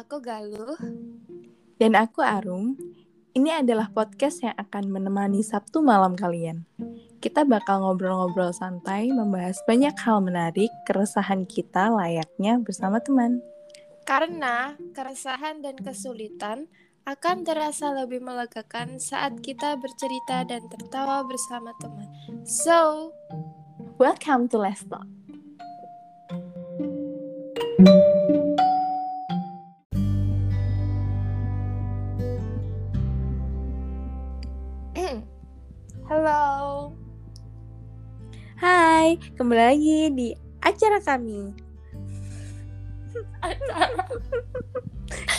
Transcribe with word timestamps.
Aku 0.00 0.16
Galuh. 0.16 0.80
Dan 1.76 1.92
aku 1.92 2.24
Arum. 2.24 2.72
Ini 3.36 3.60
adalah 3.60 3.92
podcast 3.92 4.40
yang 4.40 4.56
akan 4.56 4.88
menemani 4.88 5.44
Sabtu 5.44 5.84
malam 5.84 6.16
kalian. 6.16 6.64
Kita 7.20 7.44
bakal 7.44 7.84
ngobrol-ngobrol 7.84 8.48
santai, 8.56 9.12
membahas 9.12 9.60
banyak 9.68 9.92
hal 10.00 10.24
menarik, 10.24 10.72
keresahan 10.88 11.44
kita 11.44 11.92
layaknya 11.92 12.56
bersama 12.64 12.96
teman. 13.04 13.44
Karena 14.08 14.72
keresahan 14.96 15.60
dan 15.60 15.76
kesulitan 15.76 16.72
akan 17.04 17.44
terasa 17.44 17.92
lebih 17.92 18.24
melegakan 18.24 18.96
saat 18.96 19.36
kita 19.44 19.76
bercerita 19.76 20.48
dan 20.48 20.64
tertawa 20.72 21.28
bersama 21.28 21.76
teman. 21.76 22.08
So, 22.48 23.12
welcome 24.00 24.48
to 24.48 24.64
Let's 24.64 24.80
Talk. 24.80 25.04
Halo. 36.20 36.92
Hai, 38.60 39.16
kembali 39.40 39.56
lagi 39.56 39.96
di 40.12 40.28
acara 40.60 41.00
kami. 41.00 41.48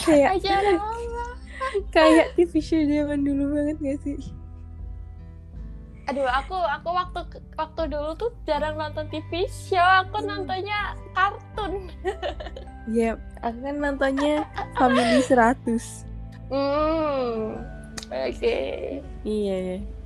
kayak 0.02 0.42
Acara 0.42 0.82
kayak 1.94 2.34
TV 2.34 2.58
show 2.58 2.82
zaman 2.82 3.22
dulu 3.22 3.54
banget 3.54 3.78
gak 3.78 3.98
sih? 4.02 4.18
Aduh, 6.10 6.26
aku 6.26 6.58
aku 6.58 6.88
waktu 6.90 7.20
waktu 7.54 7.82
dulu 7.86 8.18
tuh 8.18 8.34
jarang 8.42 8.74
nonton 8.74 9.06
TV 9.06 9.46
show. 9.46 9.86
Aku 10.02 10.18
nontonnya 10.26 10.98
kartun. 11.14 11.94
Ya, 12.90 13.14
aku 13.38 13.58
kan 13.62 13.78
nontonnya 13.78 14.50
Family 14.74 15.22
100. 15.30 15.78
Hmm. 16.50 17.70
Oke. 18.10 18.58
Iya, 19.22 19.78
ya. 19.78 20.01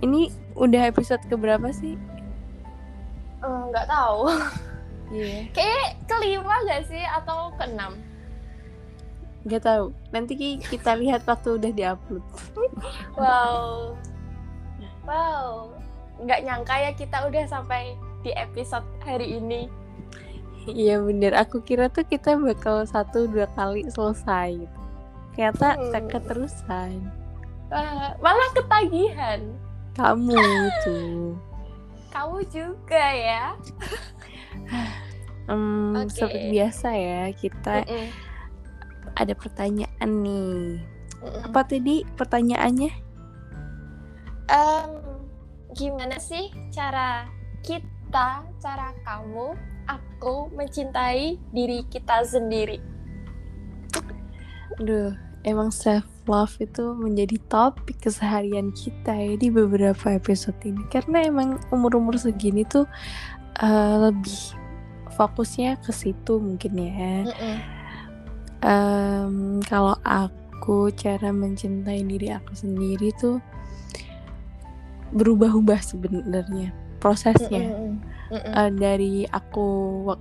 Ini 0.00 0.20
udah 0.54 0.82
episode 0.86 1.20
keberapa 1.26 1.68
sih? 1.70 1.94
Eh, 3.40 3.62
Nggak 3.68 3.86
tahu. 3.86 4.20
Iya. 5.10 5.50
Kayak 5.50 6.06
kelima 6.06 6.54
gak 6.62 6.86
sih 6.86 7.02
atau 7.02 7.50
keenam? 7.58 7.98
Gak 9.42 9.66
tahu. 9.66 9.90
Nanti 10.14 10.38
Ki, 10.38 10.50
kita 10.62 10.94
lihat 10.94 11.26
waktu 11.26 11.58
udah 11.58 11.72
diupload. 11.74 12.22
Wow. 13.18 13.98
Wow. 15.02 15.74
Nggak 16.14 16.40
nyangka 16.46 16.74
ya 16.78 16.90
kita 16.94 17.26
udah 17.26 17.42
sampai 17.44 17.98
di 18.22 18.30
episode 18.38 18.86
hari 19.02 19.42
ini. 19.42 19.66
Iya 20.68 21.02
bener. 21.02 21.34
Aku 21.34 21.58
kira 21.58 21.90
tuh 21.90 22.06
kita 22.06 22.38
bakal 22.38 22.86
satu 22.86 23.26
dua 23.26 23.50
kali 23.50 23.90
selesai. 23.90 24.62
gitu. 24.62 24.78
Ternyata 25.34 25.74
Hmm. 25.74 26.06
keterusan. 26.06 26.90
Wah, 27.66 28.14
malah 28.18 28.50
ketagihan. 28.54 29.42
Kamu 30.00 30.40
tuh. 30.80 31.36
Kamu 32.08 32.38
juga 32.48 33.04
ya. 33.12 33.52
Hmm, 35.50 35.98
Oke. 36.06 36.14
Seperti 36.14 36.54
biasa 36.54 36.88
ya 36.94 37.26
kita 37.34 37.82
Mm-mm. 37.82 38.06
ada 39.18 39.34
pertanyaan 39.34 40.10
nih. 40.22 40.78
Mm-mm. 41.18 41.42
Apa 41.50 41.66
tadi 41.66 42.06
pertanyaannya? 42.14 42.92
Em, 44.46 44.90
gimana 45.74 46.22
sih 46.22 46.54
cara 46.70 47.26
kita, 47.66 48.46
cara 48.62 48.94
kamu, 49.02 49.58
aku 49.90 50.54
mencintai 50.54 51.34
diri 51.50 51.82
kita 51.90 52.22
sendiri? 52.22 52.78
Aduh, 54.78 55.18
emang 55.42 55.74
self 55.74 56.06
love 56.30 56.54
itu 56.62 56.94
menjadi 56.94 57.36
topik 57.50 57.98
keseharian 58.06 58.70
kita 58.70 59.10
ya 59.10 59.34
di 59.34 59.50
beberapa 59.50 60.14
episode 60.14 60.56
ini. 60.62 60.86
Karena 60.86 61.26
emang 61.26 61.58
umur-umur 61.74 62.14
segini 62.14 62.62
tuh 62.62 62.86
eh, 63.58 63.94
lebih 63.98 64.54
fokusnya 65.18 65.82
ke 65.82 65.90
situ 65.90 66.38
mungkin 66.38 66.72
ya. 66.78 67.26
Em, 68.62 69.58
kalau 69.66 69.98
aku 70.06 70.94
cara 70.94 71.34
mencintai 71.34 72.06
diri 72.06 72.30
aku 72.30 72.54
sendiri 72.54 73.10
tuh 73.18 73.42
berubah-ubah 75.10 75.80
sebenarnya 75.82 76.70
prosesnya. 77.02 77.98
Eh, 78.30 78.70
dari 78.78 79.26
aku 79.26 79.66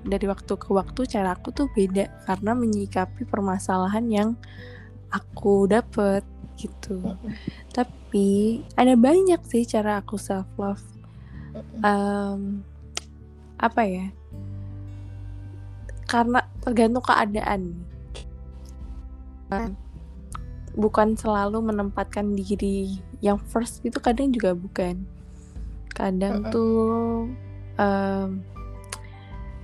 dari 0.02 0.26
waktu 0.26 0.54
ke 0.58 0.74
waktu 0.74 1.06
cara 1.06 1.38
aku 1.38 1.54
tuh 1.54 1.70
beda 1.78 2.10
karena 2.26 2.58
menyikapi 2.58 3.22
permasalahan 3.30 4.06
yang 4.10 4.30
aku 5.10 5.70
dapet 5.70 6.24
gitu. 6.60 7.00
Tapi 7.72 8.62
ada 8.76 8.94
banyak 9.00 9.40
sih 9.48 9.64
cara 9.64 10.04
aku 10.04 10.20
self 10.20 10.48
love. 10.60 10.84
Mm-mm. 11.50 12.62
apa 13.60 13.82
ya? 13.84 14.06
Karena 16.06 16.46
tergantung 16.62 17.04
keadaan. 17.04 17.62
Bukan 20.78 21.18
selalu 21.18 21.74
menempatkan 21.74 22.38
diri 22.38 23.02
yang 23.20 23.42
first 23.50 23.84
itu 23.84 23.98
kadang 24.00 24.32
juga 24.32 24.54
bukan. 24.56 25.04
Kadang 25.92 26.48
tuh 26.54 27.28
em, 27.76 28.40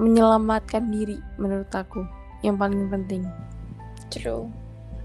menyelamatkan 0.02 0.92
diri 0.92 1.22
menurut 1.40 1.72
aku 1.72 2.04
yang 2.44 2.60
paling 2.60 2.92
penting. 2.92 3.24
True. 4.12 4.52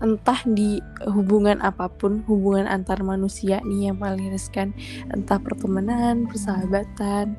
Entah 0.01 0.41
di 0.49 0.81
hubungan 1.05 1.61
apa 1.61 1.93
pun, 1.93 2.25
hubungan 2.25 2.65
antar 2.65 3.05
manusia 3.05 3.61
nih 3.65 3.93
yang 3.93 3.97
paling 4.01 4.33
riskan, 4.33 4.73
entah 5.13 5.37
pertemanan, 5.37 6.25
persahabatan, 6.25 7.37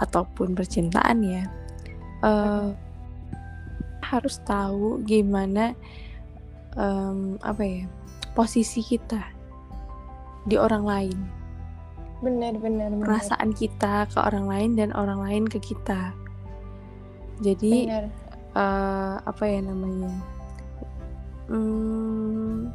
ataupun 0.00 0.56
percintaan 0.56 1.22
ya. 1.22 1.44
Eh, 2.24 2.68
harus 4.04 4.36
tahu 4.44 5.00
gimana 5.04 5.72
em, 6.76 7.40
apa 7.40 7.62
ya 7.64 7.84
posisi 8.36 8.84
kita 8.84 9.20
di 10.44 10.60
orang 10.60 10.84
lain, 10.84 11.18
Benar, 12.20 12.56
benar, 12.60 12.92
benar. 12.92 13.04
perasaan 13.04 13.52
kita 13.56 14.08
ke 14.12 14.18
orang 14.20 14.44
lain 14.44 14.70
dan 14.76 14.92
orang 14.92 15.20
lain 15.24 15.44
ke 15.48 15.56
kita. 15.60 16.12
Jadi 17.40 17.88
eh, 17.88 19.14
apa 19.20 19.44
ya 19.44 19.60
namanya 19.64 20.12
hmm, 21.48 22.70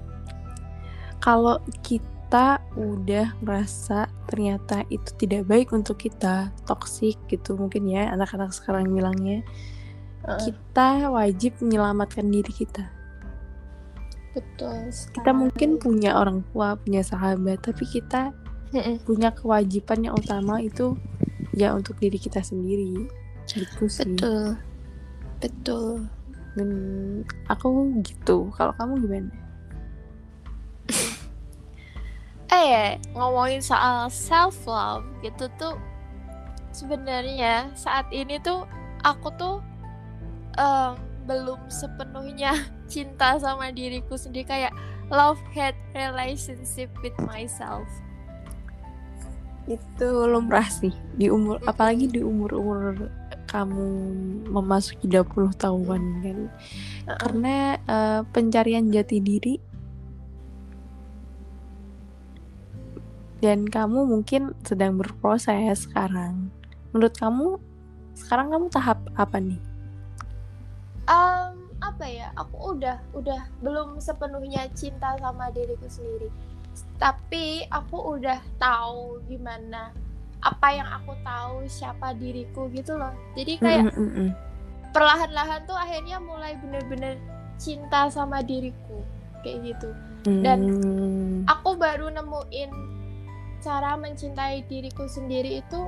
kalau 1.20 1.60
kita 1.82 2.62
udah 2.78 3.34
merasa 3.42 4.06
ternyata 4.30 4.86
itu 4.94 5.10
tidak 5.18 5.50
baik 5.50 5.74
untuk 5.74 5.98
kita 5.98 6.54
toksik 6.70 7.18
gitu 7.28 7.58
mungkin 7.58 7.90
ya 7.90 8.14
anak-anak 8.14 8.54
sekarang 8.54 8.90
bilangnya 8.94 9.42
Heeh, 10.26 10.40
kita 10.46 11.10
wajib 11.10 11.58
menyelamatkan 11.64 12.30
diri 12.30 12.54
kita 12.54 12.86
betul. 14.38 14.94
kita 15.16 15.32
mungkin 15.34 15.82
punya 15.82 16.14
orang 16.16 16.46
tua 16.54 16.78
punya 16.78 17.02
sahabat 17.02 17.66
tapi 17.66 17.84
kita 17.90 18.30
Mm-mm. 18.70 19.02
punya 19.02 19.34
kewajiban 19.34 20.06
yang 20.06 20.14
utama 20.14 20.62
itu 20.62 20.94
ya 21.58 21.74
untuk 21.74 21.98
diri 21.98 22.22
kita 22.22 22.46
sendiri 22.46 23.10
gitu 23.50 23.90
sih 23.90 24.06
Betul. 24.06 24.62
Betul. 25.40 26.19
Dan 26.60 26.72
aku 27.48 27.96
gitu. 28.04 28.52
Kalau 28.60 28.76
kamu 28.76 28.94
gimana? 29.08 29.32
Eh, 32.50 32.98
ngomongin 33.14 33.62
soal 33.62 34.10
self 34.10 34.66
love 34.66 35.06
gitu 35.22 35.46
tuh 35.62 35.78
sebenarnya 36.74 37.70
saat 37.78 38.10
ini 38.10 38.42
tuh 38.42 38.66
aku 39.06 39.30
tuh 39.38 39.62
em, 40.58 40.98
belum 41.30 41.62
sepenuhnya 41.70 42.58
cinta 42.92 43.38
sama 43.38 43.70
diriku 43.70 44.18
sendiri. 44.18 44.50
Kayak 44.50 44.74
love 45.14 45.38
hate 45.54 45.78
relationship 45.94 46.90
with 47.06 47.14
myself. 47.22 47.86
itu 49.70 50.10
lumrah 50.26 50.66
sih 50.66 50.90
di 51.14 51.30
umur 51.30 51.62
apalagi 51.70 52.10
di 52.10 52.26
umur-umur 52.26 53.06
kamu 53.50 53.86
memasuki 54.54 55.10
20 55.10 55.58
tahunan 55.58 56.04
kan 56.22 56.40
karena 57.10 57.56
eh, 57.90 58.22
pencarian 58.30 58.94
jati 58.94 59.18
diri 59.18 59.56
dan 63.42 63.66
kamu 63.66 64.06
mungkin 64.06 64.54
sedang 64.62 65.02
berproses 65.02 65.90
sekarang 65.90 66.54
menurut 66.94 67.16
kamu 67.18 67.58
sekarang 68.14 68.54
kamu 68.54 68.68
tahap 68.70 69.02
apa 69.18 69.42
nih 69.42 69.60
Em, 71.10 71.58
apa 71.82 72.06
ya? 72.06 72.30
Aku 72.38 72.78
udah 72.78 73.02
udah 73.18 73.42
belum 73.66 73.98
sepenuhnya 73.98 74.70
cinta 74.78 75.18
sama 75.18 75.50
diriku 75.50 75.90
sendiri. 75.90 76.30
Tapi 77.02 77.66
aku 77.74 78.22
udah 78.22 78.38
tahu 78.62 79.18
gimana 79.26 79.90
apa 80.40 80.68
yang 80.72 80.88
aku 80.88 81.14
tahu 81.22 81.68
siapa 81.68 82.16
diriku 82.16 82.72
gitu 82.72 82.96
loh. 82.96 83.12
Jadi 83.36 83.60
kayak 83.60 83.92
Mm-mm-mm. 83.92 84.32
perlahan-lahan 84.92 85.68
tuh 85.68 85.76
akhirnya 85.76 86.18
mulai 86.18 86.56
bener-bener 86.60 87.20
cinta 87.60 88.08
sama 88.08 88.40
diriku 88.40 89.04
kayak 89.44 89.76
gitu 89.76 89.90
dan 90.44 90.60
Hmm. 90.68 91.48
aku 91.48 91.80
baru 91.80 92.12
nemuin 92.12 92.72
cara 93.64 93.96
mencintai 93.96 94.68
diriku 94.68 95.08
sendiri 95.08 95.64
itu 95.64 95.82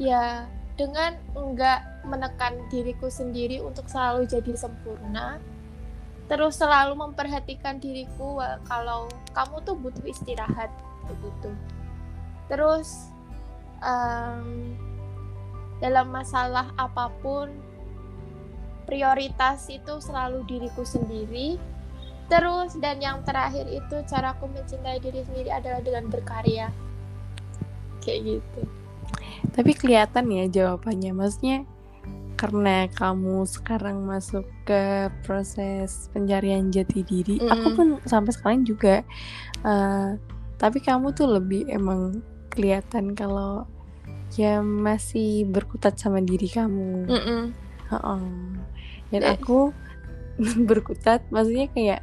ya 0.00 0.48
dengan 0.76 1.20
enggak 1.36 1.84
menekan 2.08 2.64
diriku 2.72 3.12
sendiri 3.12 3.60
untuk 3.60 3.88
selalu 3.92 4.24
jadi 4.24 4.56
sempurna 4.56 5.36
terus 6.32 6.56
selalu 6.56 6.96
memperhatikan 6.96 7.76
diriku 7.76 8.40
kalau 8.64 9.04
kamu 9.36 9.60
tuh 9.68 9.76
butuh 9.76 10.04
istirahat 10.08 10.72
begitu 11.04 11.52
terus 12.48 13.12
em, 13.82 14.78
dalam 15.82 16.08
masalah 16.14 16.70
apa 16.78 17.10
pun 17.20 17.50
prioritas 18.86 19.66
itu 19.66 19.98
selalu 19.98 20.42
diriku 20.46 20.82
sendiri 20.82 21.58
terus 22.30 22.78
dan 22.78 23.02
yang 23.02 23.20
terakhir 23.26 23.66
itu 23.68 23.96
caraku 24.08 24.46
mencintai 24.48 25.02
diri 25.02 25.26
sendiri 25.26 25.50
adalah 25.50 25.82
dengan 25.82 26.06
berkarya 26.08 26.70
kayak 28.02 28.38
gitu 28.38 28.62
Tapi 29.52 29.72
kelihatan 29.76 30.32
ya 30.32 30.44
jawabannya, 30.48 31.12
maksudnya 31.12 31.58
karena 32.40 32.88
kamu 32.90 33.44
sekarang 33.46 34.02
masuk 34.02 34.42
ke 34.66 35.06
proses 35.22 36.10
pencarian 36.10 36.72
jati 36.72 37.04
diri, 37.06 37.36
aku 37.46 37.68
Mm-mm. 37.68 37.76
pun 37.76 37.86
sampai 38.08 38.32
sekarang 38.34 38.62
juga. 38.66 39.04
eh, 39.62 40.10
tapi 40.58 40.78
kamu 40.78 41.10
tuh 41.12 41.26
lebih 41.38 41.66
emang 41.70 42.22
kelihatan 42.52 43.16
kalau 43.16 43.64
ya 44.32 44.60
masih 44.60 45.44
berkutat 45.44 45.96
sama 45.96 46.20
diri 46.20 46.46
kamu. 46.46 47.08
Heeh. 47.08 48.22
Dan 49.08 49.20
Eh. 49.20 49.32
aku 49.34 49.72
berkutat, 50.68 51.24
maksudnya 51.28 51.68
kayak 51.68 52.00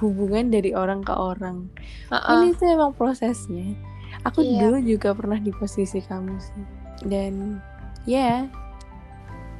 hubungan 0.00 0.48
dari 0.48 0.72
orang 0.72 1.00
ke 1.00 1.12
orang. 1.12 1.68
Heeh. 2.08 2.36
Ini 2.42 2.56
tuh 2.56 2.68
emang 2.68 2.92
prosesnya. 2.92 3.76
Aku 4.24 4.40
Iya. 4.40 4.64
dulu 4.64 4.76
juga 4.82 5.12
pernah 5.12 5.36
di 5.36 5.52
posisi 5.52 6.00
kamu 6.00 6.34
sih. 6.36 6.64
Dan 7.04 7.60
ya 8.04 8.48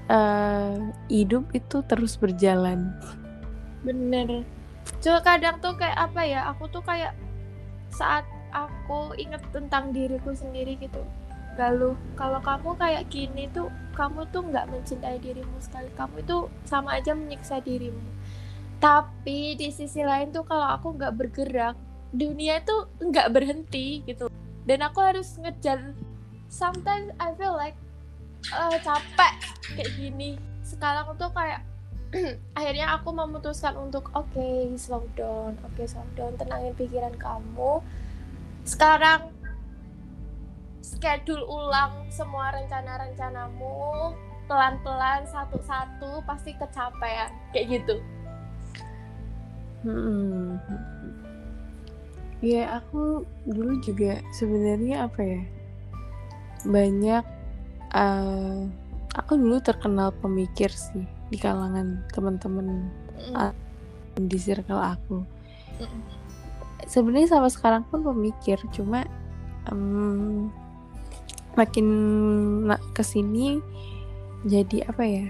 eh, 0.06 0.74
hidup 1.08 1.50
itu 1.50 1.82
terus 1.82 2.14
berjalan. 2.14 2.94
bener 3.82 4.42
cuma 4.98 5.19
kadang 5.19 5.58
tuh 5.58 5.74
kayak 5.74 5.98
apa 6.00 6.22
ya 6.22 6.46
aku 6.46 6.66
tuh 6.69 6.78
kayak 6.80 7.14
saat 7.88 8.22
aku 8.56 9.12
inget 9.20 9.44
tentang 9.53 9.93
diriku 9.93 10.32
sendiri 10.32 10.81
gitu. 10.81 11.05
Lalu 11.61 11.97
kalau 12.17 12.41
kamu 12.41 12.70
kayak 12.81 13.05
gini 13.12 13.49
tuh 13.53 13.69
kamu 13.97 14.29
tuh 14.32 14.44
nggak 14.44 14.69
mencintai 14.73 15.20
dirimu 15.20 15.56
sekali. 15.61 15.88
Kamu 15.93 16.25
itu 16.25 16.49
sama 16.64 16.97
aja 16.97 17.12
menyiksa 17.12 17.61
dirimu. 17.61 18.00
Tapi 18.81 19.56
di 19.56 19.69
sisi 19.73 20.05
lain 20.05 20.32
tuh 20.32 20.44
kalau 20.44 20.69
aku 20.76 20.97
nggak 20.97 21.17
bergerak 21.17 21.76
dunia 22.12 22.61
itu 22.61 22.76
nggak 23.00 23.29
berhenti 23.32 24.05
gitu. 24.05 24.29
Dan 24.64 24.85
aku 24.85 25.00
harus 25.00 25.37
ngejar. 25.41 25.97
Sometimes 26.49 27.12
I 27.20 27.32
feel 27.37 27.56
like 27.56 27.76
eh, 28.53 28.79
capek 28.81 29.32
kayak 29.76 29.91
gini. 29.97 30.37
Sekarang 30.61 31.17
tuh 31.17 31.32
kayak 31.32 31.64
akhirnya 32.58 33.00
aku 33.00 33.17
memutuskan 33.17 33.81
untuk 33.81 34.12
oke 34.12 34.76
slow 34.76 35.08
down. 35.17 35.56
Oke 35.73 35.88
slow 35.88 36.05
down. 36.14 36.37
Tenangin 36.37 36.76
pikiran 36.76 37.17
kamu 37.17 37.81
sekarang 38.66 39.30
schedule 40.82 41.46
ulang 41.46 42.10
semua 42.10 42.50
rencana-rencanamu 42.50 44.12
pelan-pelan 44.46 45.26
satu-satu 45.26 46.22
pasti 46.22 46.54
kecapean 46.54 47.30
kayak 47.50 47.80
gitu 47.80 47.96
Hmm. 49.80 50.58
Ya 52.42 52.82
aku 52.82 53.22
dulu 53.46 53.78
juga 53.80 54.18
sebenarnya 54.34 55.06
apa 55.06 55.20
ya 55.22 55.42
banyak. 56.66 57.22
eh, 57.94 58.60
aku 59.14 59.38
dulu 59.38 59.62
terkenal 59.62 60.10
pemikir 60.10 60.69
sih 60.69 61.06
di 61.30 61.38
kalangan 61.38 62.02
teman-teman 62.10 62.90
Mm, 63.16 63.54
di 64.20 64.36
circle 64.36 64.76
aku. 64.76 65.22
mm, 65.78 66.02
sebenarnya 66.86 67.36
sampai 67.36 67.52
sekarang 67.52 67.82
pun 67.90 68.06
pemikir 68.06 68.58
cuma 68.70 69.04
em, 69.70 70.48
makin 71.58 71.86
ke 72.94 73.02
sini 73.02 73.58
jadi 74.46 74.86
apa 74.86 75.02
ya 75.02 75.26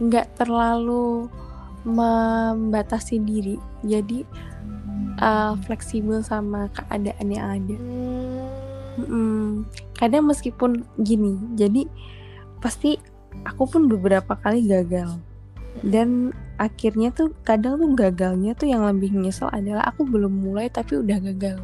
nggak 0.00 0.40
terlalu 0.40 1.28
membatasi 1.84 3.20
diri 3.20 3.56
jadi 3.84 4.24
eh, 5.20 5.52
fleksibel 5.64 6.24
sama 6.24 6.68
keadaan 6.72 7.28
yang 7.30 7.46
ada 7.46 7.76
mm, 7.76 8.20
Mm-mm. 9.00 9.64
kadang 9.96 10.26
meskipun 10.26 10.84
gini 11.00 11.38
jadi 11.54 11.86
pasti 12.60 12.98
aku 13.46 13.64
pun 13.68 13.82
beberapa 13.88 14.36
kali 14.36 14.66
gagal 14.66 15.20
dan 15.86 16.34
akhirnya 16.60 17.08
tuh 17.08 17.32
kadang 17.40 17.80
tuh 17.80 17.88
gagalnya 17.96 18.52
tuh 18.52 18.68
yang 18.68 18.84
lebih 18.84 19.16
nyesel 19.16 19.48
adalah 19.48 19.88
aku 19.88 20.04
belum 20.04 20.44
mulai 20.44 20.68
tapi 20.68 21.00
udah 21.00 21.16
gagal 21.16 21.58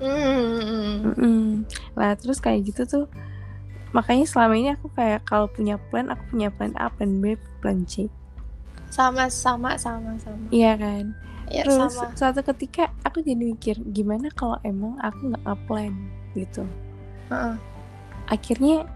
mm, 0.00 1.12
mm. 1.12 1.48
Lah 1.92 2.16
terus 2.16 2.40
kayak 2.40 2.72
gitu 2.72 2.88
tuh 2.88 3.04
makanya 3.92 4.24
selama 4.24 4.54
ini 4.56 4.72
aku 4.72 4.88
kayak 4.96 5.28
kalau 5.28 5.44
punya 5.52 5.76
plan 5.92 6.08
aku 6.08 6.22
punya 6.32 6.48
plan 6.48 6.72
A, 6.80 6.88
plan 6.88 7.20
B, 7.20 7.36
plan 7.60 7.84
C. 7.84 8.08
sama 8.88 9.28
sama 9.28 9.76
sama 9.76 10.16
sama 10.16 10.40
Iya 10.48 10.74
kan. 10.80 11.04
ya 11.50 11.66
terus 11.66 11.92
sama 11.92 12.14
suatu 12.16 12.40
ketika 12.54 12.88
aku 13.04 13.20
jadi 13.20 13.42
mikir 13.54 13.76
gimana 13.92 14.30
kalau 14.32 14.56
emang 14.64 14.96
aku 15.04 15.34
nggak 15.34 15.58
plan 15.68 15.92
gitu. 16.32 16.64
Heeh. 17.28 17.54
Akhirnya 18.30 18.86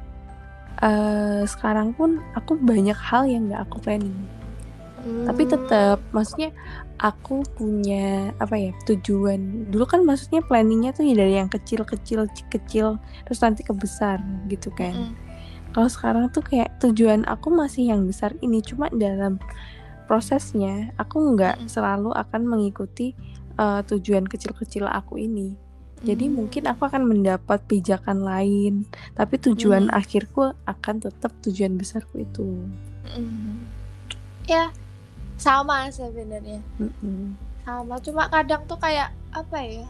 eh 0.82 1.42
sekarang 1.46 1.92
pun 1.94 2.22
aku 2.38 2.56
banyak 2.58 2.96
hal 2.96 3.26
yang 3.26 3.50
nggak 3.50 3.66
aku 3.66 3.82
planning. 3.82 4.14
Tapi 5.04 5.42
Hmm. 5.44 5.52
tetap 5.52 5.98
maksudnya 6.10 6.50
aku 6.96 7.44
punya 7.56 8.32
apa 8.40 8.56
ya 8.56 8.72
tujuan. 8.88 9.68
Dulu 9.68 9.84
kan 9.84 10.00
maksudnya 10.02 10.40
planningnya 10.40 10.96
tuh 10.96 11.04
ya 11.04 11.12
dari 11.12 11.36
yang 11.36 11.52
kecil-kecil 11.52 12.24
kecil 12.48 12.96
terus 13.28 13.40
nanti 13.44 13.60
ke 13.60 13.76
besar 13.76 14.22
gitu 14.48 14.72
kan. 14.72 15.12
Mm, 15.12 15.14
Kalau 15.74 15.88
sekarang 15.90 16.24
tuh 16.30 16.40
kayak 16.40 16.78
tujuan 16.80 17.26
aku 17.26 17.50
masih 17.50 17.90
yang 17.90 18.06
besar 18.06 18.32
ini, 18.40 18.62
cuma 18.62 18.86
dalam 18.94 19.42
prosesnya 20.06 20.94
aku 20.96 21.34
nggak 21.34 21.64
Mm-mm. 21.64 21.68
selalu 21.68 22.14
akan 22.14 22.42
mengikuti 22.46 23.12
uh, 23.58 23.82
tujuan 23.82 24.24
kecil-kecil 24.24 24.86
aku 24.86 25.18
ini. 25.18 25.58
Jadi 26.04 26.28
mm. 26.28 26.32
mungkin 26.36 26.62
aku 26.68 26.84
akan 26.86 27.08
mendapat 27.08 27.64
pijakan 27.66 28.22
lain, 28.22 28.84
tapi 29.18 29.40
tujuan 29.40 29.88
Mm. 29.90 29.98
akhirku 29.98 30.52
akan 30.64 30.94
tetap 31.00 31.32
tujuan 31.42 31.74
besarku 31.74 32.22
itu. 32.22 32.44
Mm. 33.18 33.66
ya 34.44 34.68
sama 35.38 35.90
sebenarnya. 35.90 36.62
Mm-mm. 36.78 37.34
sama 37.64 37.96
cuma 38.04 38.28
kadang 38.28 38.62
tuh 38.68 38.76
kayak 38.76 39.08
apa 39.32 39.58
ya? 39.64 39.86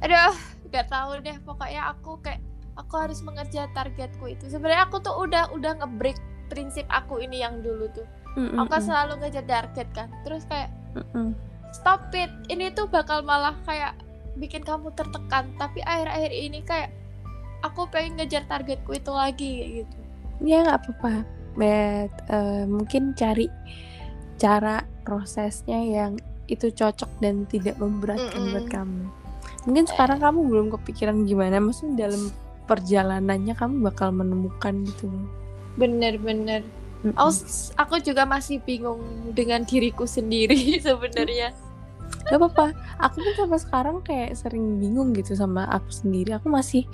Aduh 0.00 0.34
nggak 0.68 0.86
tahu 0.88 1.10
deh 1.20 1.36
pokoknya 1.44 1.92
aku 1.92 2.20
kayak 2.24 2.40
aku 2.78 2.94
harus 2.96 3.20
mengejar 3.20 3.68
targetku 3.76 4.24
itu. 4.30 4.48
Sebenarnya 4.48 4.88
aku 4.88 5.02
tuh 5.04 5.12
udah 5.12 5.52
udah 5.52 5.76
ngebreak 5.82 6.16
prinsip 6.48 6.88
aku 6.88 7.20
ini 7.20 7.44
yang 7.44 7.60
dulu 7.60 7.90
tuh. 7.92 8.06
Mm-mm. 8.38 8.60
aku 8.60 8.70
kan 8.70 8.82
selalu 8.84 9.12
ngejar 9.20 9.44
target 9.44 9.88
kan. 9.92 10.08
Terus 10.24 10.46
kayak 10.48 10.70
Mm-mm. 10.96 11.36
stop 11.74 12.08
it. 12.14 12.30
Ini 12.48 12.72
tuh 12.72 12.88
bakal 12.88 13.20
malah 13.26 13.56
kayak 13.68 13.98
bikin 14.38 14.64
kamu 14.64 14.94
tertekan. 14.94 15.52
Tapi 15.58 15.84
akhir-akhir 15.84 16.32
ini 16.32 16.62
kayak 16.64 16.90
aku 17.66 17.90
pengen 17.90 18.22
ngejar 18.22 18.46
targetku 18.46 18.94
itu 18.94 19.10
lagi 19.10 19.50
kayak 19.58 19.70
gitu. 19.84 19.96
Ya 20.38 20.62
nggak 20.62 20.78
apa-apa, 20.86 21.26
but 21.58 22.14
uh, 22.30 22.62
mungkin 22.70 23.18
cari 23.18 23.50
cara 24.38 24.86
prosesnya 25.02 25.82
yang 25.82 26.16
itu 26.48 26.72
cocok 26.72 27.10
dan 27.20 27.44
tidak 27.50 27.76
memberatkan 27.76 28.40
Mm-mm. 28.40 28.52
buat 28.56 28.66
kamu. 28.72 29.04
Mungkin 29.68 29.84
sekarang 29.84 30.22
kamu 30.24 30.38
belum 30.48 30.66
kepikiran 30.80 31.28
gimana, 31.28 31.60
maksudnya 31.60 32.08
dalam 32.08 32.32
perjalanannya 32.68 33.54
kamu 33.56 33.74
bakal 33.84 34.12
menemukan 34.12 34.84
gitu 34.84 35.08
bener-bener 35.78 36.66
Mm-mm. 37.06 37.14
aku, 37.14 37.30
aku 37.78 37.94
juga 38.02 38.26
masih 38.26 38.58
bingung 38.66 39.00
dengan 39.32 39.62
diriku 39.62 40.04
sendiri 40.04 40.76
sebenarnya 40.86 41.54
Gak 42.28 42.36
apa-apa, 42.36 42.76
aku 43.00 43.24
pun 43.24 43.32
sampai 43.36 43.60
sekarang 43.60 43.96
kayak 44.04 44.36
sering 44.36 44.76
bingung 44.76 45.16
gitu 45.16 45.32
sama 45.32 45.64
aku 45.72 45.88
sendiri. 45.88 46.36
Aku 46.36 46.52
masih 46.52 46.84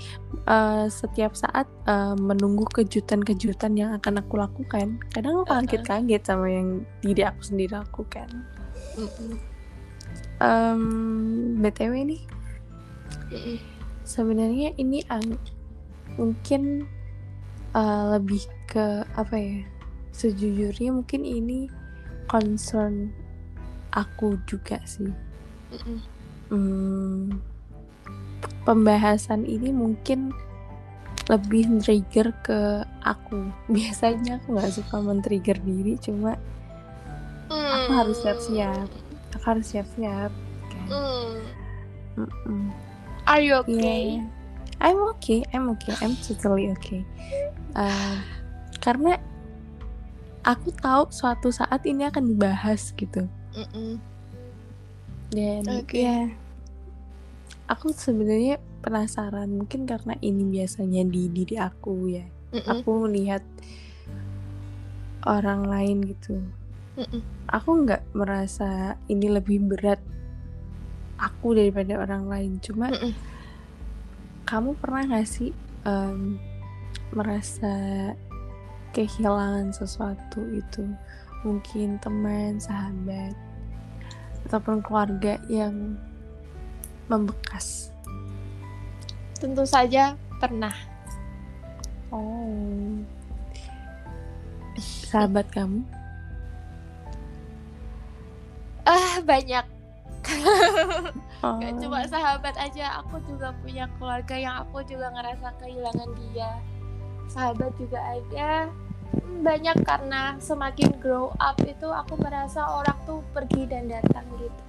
uh, 0.46 0.86
setiap 0.86 1.34
saat 1.34 1.66
uh, 1.90 2.14
menunggu 2.14 2.66
kejutan-kejutan 2.70 3.74
yang 3.74 3.90
akan 3.98 4.22
aku 4.22 4.38
lakukan. 4.38 5.02
Kadang 5.10 5.42
aku 5.42 5.50
kaget-kaget 5.50 6.22
sama 6.22 6.46
yang 6.50 6.86
diri 7.02 7.26
aku 7.26 7.40
sendiri 7.42 7.74
lakukan. 7.74 8.30
Em, 10.38 10.82
btw 11.62 11.94
nih 12.14 12.22
sebenarnya 14.04 14.76
ini 14.76 15.02
ang- 15.08 15.40
mungkin 16.14 16.86
uh, 17.74 18.18
lebih 18.18 18.46
ke 18.70 19.02
apa 19.18 19.34
ya 19.34 19.58
sejujurnya 20.14 20.94
mungkin 20.94 21.26
ini 21.26 21.66
concern 22.30 23.10
aku 23.94 24.36
juga 24.44 24.82
sih 24.84 25.08
Mm-mm. 25.70 25.98
hmm, 26.50 27.22
pembahasan 28.66 29.46
ini 29.46 29.70
mungkin 29.70 30.34
lebih 31.30 31.80
trigger 31.80 32.34
ke 32.44 32.84
aku 33.00 33.48
biasanya 33.74 34.42
aku 34.42 34.58
nggak 34.58 34.74
suka 34.74 34.96
men-trigger 35.00 35.56
diri 35.62 35.96
cuma 36.02 36.36
aku 37.48 37.90
harus 37.94 38.18
siap-siap 38.20 38.88
aku 39.32 39.44
harus 39.46 39.66
siap-siap 39.70 40.32
kan 40.68 40.86
Hmm. 40.90 41.34
Mm-mm. 42.14 42.70
Are 43.26 43.40
you 43.40 43.58
okay? 43.64 44.20
Yeah. 44.20 44.28
I'm 44.84 45.00
okay, 45.16 45.42
I'm 45.50 45.72
okay, 45.74 45.96
I'm 46.04 46.14
totally 46.20 46.70
okay. 46.76 47.02
Uh, 47.72 48.20
karena 48.84 49.16
aku 50.44 50.70
tahu 50.76 51.08
suatu 51.08 51.48
saat 51.48 51.82
ini 51.88 52.04
akan 52.06 52.36
dibahas 52.36 52.92
gitu. 52.94 53.26
Dan 55.34 55.62
Oke. 55.66 56.02
ya, 56.02 56.30
aku 57.70 57.90
sebenarnya 57.94 58.60
penasaran 58.84 59.48
mungkin 59.48 59.88
karena 59.88 60.14
ini 60.20 60.44
biasanya 60.46 61.02
di 61.06 61.32
diri 61.32 61.56
aku 61.58 62.12
ya. 62.12 62.26
Mm-mm. 62.54 62.82
Aku 62.82 62.90
melihat 63.08 63.42
orang 65.26 65.66
lain 65.66 66.04
gitu. 66.06 66.38
Mm-mm. 66.94 67.22
Aku 67.50 67.82
nggak 67.82 68.02
merasa 68.14 68.94
ini 69.10 69.26
lebih 69.26 69.64
berat 69.64 69.98
aku 71.18 71.56
daripada 71.56 71.98
orang 71.98 72.30
lain. 72.30 72.52
Cuma 72.62 72.92
Mm-mm. 72.92 73.10
kamu 74.46 74.76
pernah 74.78 75.02
gak 75.08 75.26
sih 75.26 75.50
em, 75.82 76.38
merasa 77.10 77.74
kehilangan 78.94 79.74
sesuatu 79.74 80.46
itu 80.54 80.86
mungkin 81.44 82.00
teman 82.00 82.56
sahabat 82.56 83.36
ataupun 84.48 84.80
keluarga 84.80 85.36
yang 85.46 85.94
membekas 87.06 87.92
Tentu 89.36 89.68
saja 89.68 90.16
pernah. 90.40 90.72
oh 92.08 93.04
sahabat 94.80 95.46
kamu 95.52 95.84
Ah 98.84 99.16
banyak. 99.24 99.64
oh, 101.44 101.56
Gak 101.56 101.74
cuma 101.80 102.04
sahabat 102.04 102.52
aja, 102.60 103.00
aku 103.00 103.16
juga 103.24 103.56
punya 103.64 103.88
keluarga 103.96 104.36
yang 104.36 104.54
aku 104.60 104.84
juga 104.84 105.08
ngerasa 105.08 105.56
kehilangan 105.56 106.10
dia. 106.20 106.50
Sahabat 107.32 107.72
juga 107.80 107.96
ada. 107.96 108.68
Banyak 109.44 109.84
karena 109.84 110.40
semakin 110.40 110.96
grow 110.98 111.34
up 111.36 111.60
itu 111.62 111.88
aku 111.90 112.16
merasa 112.16 112.64
orang 112.64 112.96
tuh 113.04 113.20
pergi 113.36 113.68
dan 113.68 113.92
datang 113.92 114.24
gitu. 114.40 114.62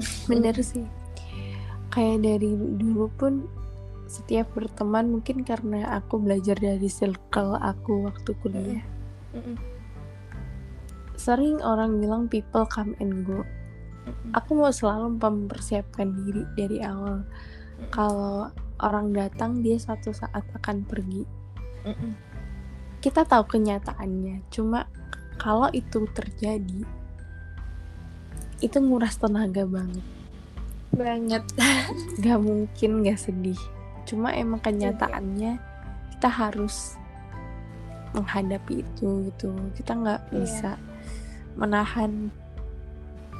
bener 0.30 0.56
sih. 0.62 0.86
Kayak 1.90 2.22
dari 2.22 2.54
dulu 2.54 3.10
pun 3.18 3.50
setiap 4.10 4.50
berteman 4.54 5.10
mungkin 5.18 5.46
karena 5.46 5.98
aku 5.98 6.18
belajar 6.18 6.58
dari 6.58 6.90
circle 6.90 7.54
aku 7.58 8.10
waktu 8.10 8.30
kuliah. 8.42 8.84
Sering 11.14 11.62
orang 11.62 12.02
bilang 12.02 12.26
people 12.26 12.66
come 12.66 12.96
and 12.98 13.22
go. 13.22 13.46
Aku 14.34 14.58
mau 14.58 14.74
selalu 14.74 15.20
mempersiapkan 15.20 16.10
diri 16.10 16.42
dari 16.58 16.78
awal. 16.82 17.22
Kalau 17.94 18.50
orang 18.82 19.12
datang 19.14 19.60
dia 19.62 19.76
suatu 19.78 20.10
saat 20.10 20.42
akan 20.58 20.82
pergi. 20.88 21.22
Mm-mm. 21.86 22.29
Kita 23.00 23.24
tahu 23.24 23.44
kenyataannya 23.48 24.44
cuma 24.52 24.84
kalau 25.40 25.72
itu 25.72 26.04
terjadi 26.12 26.84
itu 28.60 28.76
nguras 28.76 29.16
tenaga 29.16 29.64
banget. 29.64 30.04
Banget. 30.92 31.44
gak 32.24 32.40
mungkin 32.44 33.00
gak 33.00 33.16
sedih. 33.16 33.56
Cuma 34.04 34.36
emang 34.36 34.60
kenyataannya 34.60 35.56
kita 36.12 36.28
harus 36.28 37.00
menghadapi 38.12 38.84
itu 38.84 39.32
gitu. 39.32 39.48
Kita 39.80 39.96
nggak 39.96 40.20
Iya. 40.28 40.36
bisa 40.44 40.70
menahan 41.56 42.28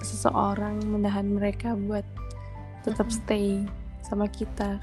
seseorang 0.00 0.80
menahan 0.88 1.28
mereka 1.36 1.76
buat 1.76 2.06
tetap 2.80 3.12
stay 3.12 3.68
sama 4.00 4.24
kita. 4.24 4.80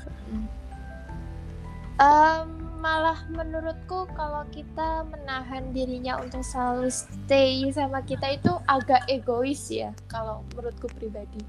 Em, 1.97 2.66
malah 2.77 3.25
menurutku 3.33 4.05
kalau 4.13 4.45
kita 4.53 5.01
menahan 5.09 5.73
dirinya 5.73 6.21
untuk 6.21 6.45
selalu 6.45 6.93
stay 6.93 7.65
sama 7.73 8.05
kita 8.05 8.37
itu 8.37 8.53
agak 8.69 9.01
egois 9.09 9.65
ya 9.67 9.89
kalau 10.05 10.45
menurutku 10.53 10.85
pribadi. 10.93 11.41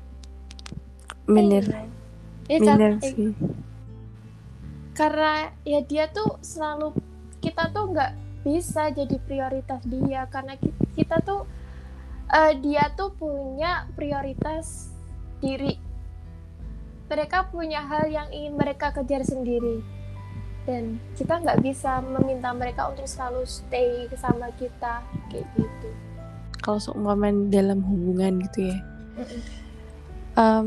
bener 1.29 1.65
Iya. 1.69 1.85
Kan? 1.85 1.89
bener 2.49 2.93
sih. 3.05 3.37
karena 4.97 5.53
ya 5.63 5.85
dia 5.85 6.09
tuh 6.09 6.41
selalu 6.41 6.97
kita 7.45 7.69
tuh 7.71 7.93
nggak 7.93 8.13
bisa 8.43 8.89
jadi 8.91 9.17
prioritas 9.23 9.85
dia 9.85 10.25
karena 10.27 10.57
ki- 10.57 10.75
kita 10.97 11.21
tuh 11.21 11.45
eh, 12.33 12.57
dia 12.59 12.89
tuh 12.97 13.13
punya 13.13 13.85
prioritas 13.93 14.89
diri. 15.39 15.77
Mereka 17.09 17.53
punya 17.53 17.85
hal 17.85 18.09
yang 18.09 18.29
ingin 18.33 18.57
mereka 18.57 18.93
kejar 18.93 19.25
sendiri 19.25 19.81
dan 20.69 21.01
kita 21.17 21.41
nggak 21.41 21.65
bisa 21.65 22.05
meminta 22.05 22.53
mereka 22.53 22.93
untuk 22.93 23.09
selalu 23.09 23.49
stay 23.49 24.05
sama 24.21 24.53
kita 24.61 25.01
kayak 25.33 25.49
gitu. 25.57 25.89
Kalau 26.61 26.77
seumpama 26.77 27.33
dalam 27.49 27.81
hubungan 27.81 28.45
gitu 28.45 28.69
ya. 28.69 28.79
Eh, 30.37 30.65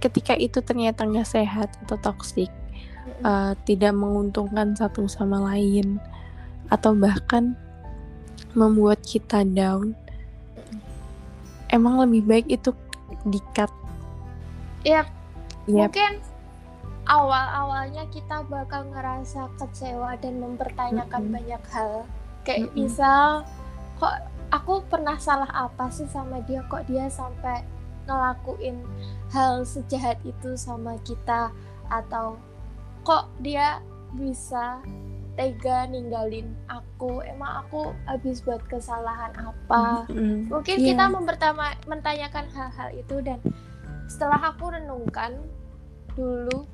ketika 0.00 0.32
itu 0.40 0.64
ternyata 0.64 1.04
nggak 1.04 1.28
sehat 1.28 1.68
atau 1.84 2.00
toksik 2.00 2.48
uh, 3.22 3.52
tidak 3.68 3.94
menguntungkan 3.94 4.74
satu 4.74 5.06
sama 5.06 5.52
lain 5.52 6.00
atau 6.72 6.96
bahkan 6.96 7.54
membuat 8.56 8.98
kita 9.04 9.44
down 9.44 9.94
emang 11.70 12.02
lebih 12.02 12.24
baik 12.24 12.46
itu 12.48 12.74
di-cut. 13.28 13.70
Ya 14.82 15.06
Yap. 15.70 15.94
mungkin 15.94 16.31
awal-awalnya 17.06 18.06
kita 18.08 18.46
bakal 18.46 18.86
ngerasa 18.90 19.50
kecewa 19.58 20.14
dan 20.22 20.38
mempertanyakan 20.38 21.22
Mm-mm. 21.28 21.34
banyak 21.34 21.62
hal 21.74 21.92
kayak 22.42 22.70
Mm-mm. 22.70 22.86
misal 22.86 23.42
kok 23.98 24.16
aku 24.50 24.82
pernah 24.86 25.18
salah 25.18 25.50
apa 25.50 25.90
sih 25.90 26.06
sama 26.06 26.38
dia 26.46 26.62
kok 26.66 26.86
dia 26.86 27.10
sampai 27.10 27.62
ngelakuin 28.06 28.82
hal 29.30 29.62
sejahat 29.62 30.18
itu 30.22 30.54
sama 30.58 30.98
kita 31.02 31.50
atau 31.86 32.38
kok 33.02 33.30
dia 33.38 33.78
bisa 34.14 34.82
tega 35.32 35.88
ninggalin 35.88 36.52
aku 36.68 37.24
emang 37.24 37.64
aku 37.64 37.88
habis 38.04 38.44
buat 38.44 38.60
kesalahan 38.68 39.32
apa 39.38 40.04
Mm-mm. 40.12 40.52
mungkin 40.52 40.76
Iya. 40.76 40.86
kita 40.92 41.04
mempertama 41.08 41.72
mentanyakan 41.88 42.46
hal-hal 42.52 42.88
itu 42.92 43.16
dan 43.24 43.40
setelah 44.06 44.52
aku 44.52 44.76
renungkan 44.76 45.40
dulu 46.12 46.68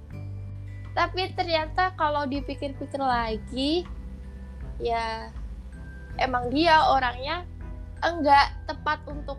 tapi 0.99 1.31
ternyata 1.39 1.95
kalau 1.95 2.27
dipikir-pikir 2.27 2.99
lagi 2.99 3.87
ya 4.83 5.31
emang 6.19 6.51
dia 6.51 6.83
orangnya 6.91 7.47
enggak 8.03 8.51
tepat 8.67 8.99
untuk 9.07 9.39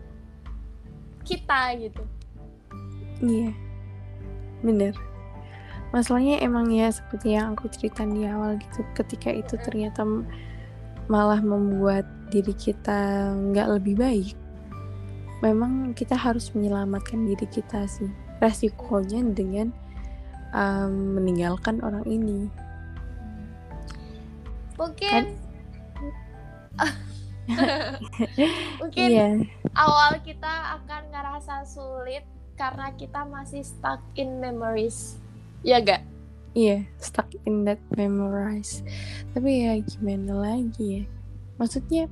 kita 1.28 1.76
gitu 1.76 2.04
Iya, 3.20 3.52
bener. 4.64 4.96
Masalahnya 5.92 6.40
emang 6.40 6.72
ya 6.72 6.88
seperti 6.88 7.36
yang 7.36 7.58
aku 7.58 7.68
ceritain 7.68 8.16
di 8.16 8.24
awal 8.24 8.56
gitu. 8.56 8.86
Ketika 8.96 9.34
itu 9.34 9.60
ternyata 9.60 10.06
malah 11.12 11.42
membuat 11.44 12.08
diri 12.32 12.56
kita 12.56 13.34
nggak 13.36 13.68
lebih 13.80 14.00
baik. 14.00 14.38
Memang 15.44 15.92
kita 15.96 16.16
harus 16.16 16.52
menyelamatkan 16.56 17.28
diri 17.28 17.48
kita 17.50 17.84
sih. 17.90 18.08
Resikonya 18.40 19.20
dengan 19.36 19.76
um, 20.54 21.20
meninggalkan 21.20 21.82
orang 21.82 22.06
ini. 22.08 22.48
mungkin 24.80 25.36
mungkin 28.80 29.08
Iya, 29.12 29.44
awal 29.76 30.24
kita 30.24 30.80
akan 30.80 31.12
ngerasa 31.12 31.68
sulit 31.68 32.24
karena 32.56 32.96
kita 32.96 33.28
masih 33.28 33.60
stuck 33.60 34.00
in 34.16 34.40
memories 34.40 35.20
ya 35.68 35.84
gak 35.84 36.08
iya, 36.58 36.82
stuck 36.98 37.30
in 37.46 37.66
that 37.66 37.82
memorize. 37.94 38.82
Tapi 39.38 39.70
ya 39.70 39.78
gimana 39.86 40.34
lagi 40.34 40.82
ya? 40.82 41.04
Maksudnya 41.62 42.10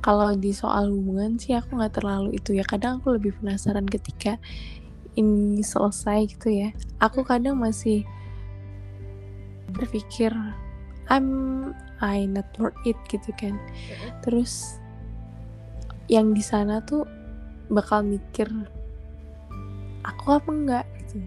kalau 0.00 0.32
di 0.32 0.56
soal 0.56 0.88
hubungan 0.88 1.36
sih 1.36 1.52
aku 1.52 1.76
nggak 1.76 2.00
terlalu 2.00 2.40
itu 2.40 2.56
ya. 2.56 2.64
Kadang 2.64 3.02
aku 3.02 3.20
lebih 3.20 3.36
penasaran 3.36 3.84
ketika 3.84 4.40
ini 5.18 5.58
selesai 5.60 6.30
gitu 6.38 6.48
ya. 6.54 6.70
Aku 7.02 7.26
kadang 7.26 7.58
masih 7.58 8.06
berpikir 9.74 10.30
I'm 11.10 11.28
I 11.98 12.30
not 12.30 12.46
worth 12.62 12.78
it 12.86 12.96
gitu 13.10 13.34
kan. 13.34 13.58
Terus 14.22 14.78
yang 16.06 16.32
di 16.32 16.40
sana 16.40 16.78
tuh 16.86 17.04
bakal 17.68 18.06
mikir 18.06 18.48
aku 20.06 20.26
apa 20.38 20.48
enggak? 20.48 20.86
gitu. 21.04 21.18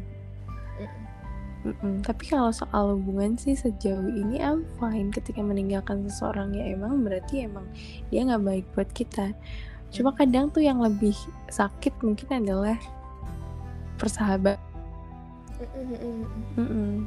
Mm-mm. 1.62 2.02
Tapi 2.02 2.26
kalau 2.26 2.50
soal 2.50 2.98
hubungan 2.98 3.38
sih 3.38 3.54
sejauh 3.54 4.10
ini 4.10 4.42
I'm 4.42 4.66
fine. 4.82 5.14
Ketika 5.14 5.46
meninggalkan 5.46 6.08
seseorang 6.10 6.58
ya 6.58 6.74
emang 6.74 7.06
berarti 7.06 7.46
emang 7.46 7.70
dia 8.10 8.26
nggak 8.26 8.42
baik 8.42 8.66
buat 8.74 8.90
kita. 8.96 9.36
Cuma 9.92 10.16
kadang 10.16 10.50
tuh 10.50 10.64
yang 10.64 10.80
lebih 10.82 11.14
sakit 11.52 11.94
mungkin 12.02 12.42
adalah 12.42 12.80
persahabat. 14.02 14.58
Mm-mm. 16.58 17.06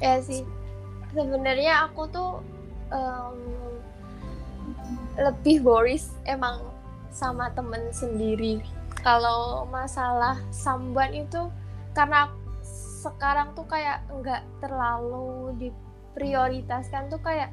ya 0.00 0.16
sih 0.24 0.48
sebenarnya 1.12 1.84
aku 1.84 2.08
tuh 2.08 2.40
em, 2.88 3.36
lebih 5.20 5.60
boris 5.60 6.16
emang 6.24 6.64
sama 7.12 7.52
temen 7.52 7.92
sendiri 7.92 8.64
kalau 9.04 9.68
masalah 9.68 10.40
sambuan 10.48 11.12
itu 11.12 11.52
karena 11.92 12.32
sekarang 13.04 13.52
tuh 13.52 13.68
kayak 13.68 14.04
nggak 14.08 14.44
terlalu 14.64 15.52
diprioritaskan 15.60 17.12
tuh 17.12 17.20
kayak 17.20 17.52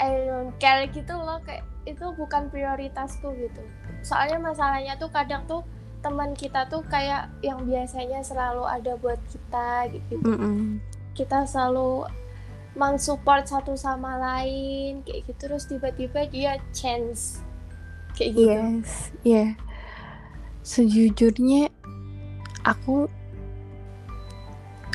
I 0.00 0.26
don't 0.26 0.54
care 0.58 0.88
gitu 0.90 1.14
loh 1.14 1.38
kayak 1.46 1.62
itu 1.86 2.10
bukan 2.14 2.50
prioritasku 2.50 3.34
gitu 3.38 3.62
soalnya 4.02 4.38
masalahnya 4.38 4.94
tuh 4.98 5.10
kadang 5.10 5.46
tuh 5.46 5.62
teman 6.02 6.34
kita 6.34 6.66
tuh 6.66 6.82
kayak 6.90 7.30
yang 7.46 7.62
biasanya 7.62 8.20
selalu 8.26 8.66
ada 8.66 8.98
buat 8.98 9.22
kita 9.30 9.88
gitu 9.94 10.18
Mm-mm. 10.18 10.82
kita 11.14 11.46
selalu 11.46 12.10
mensupport 12.74 13.44
satu 13.44 13.76
sama 13.78 14.18
lain 14.18 15.04
kayak 15.06 15.30
gitu 15.30 15.48
terus 15.48 15.68
tiba-tiba 15.70 16.26
dia 16.26 16.58
change 16.74 17.38
kayak 18.18 18.30
gitu 18.34 18.48
Yes, 18.48 18.90
iya. 19.22 19.46
Sejujurnya 20.62 21.68
aku 22.62 23.10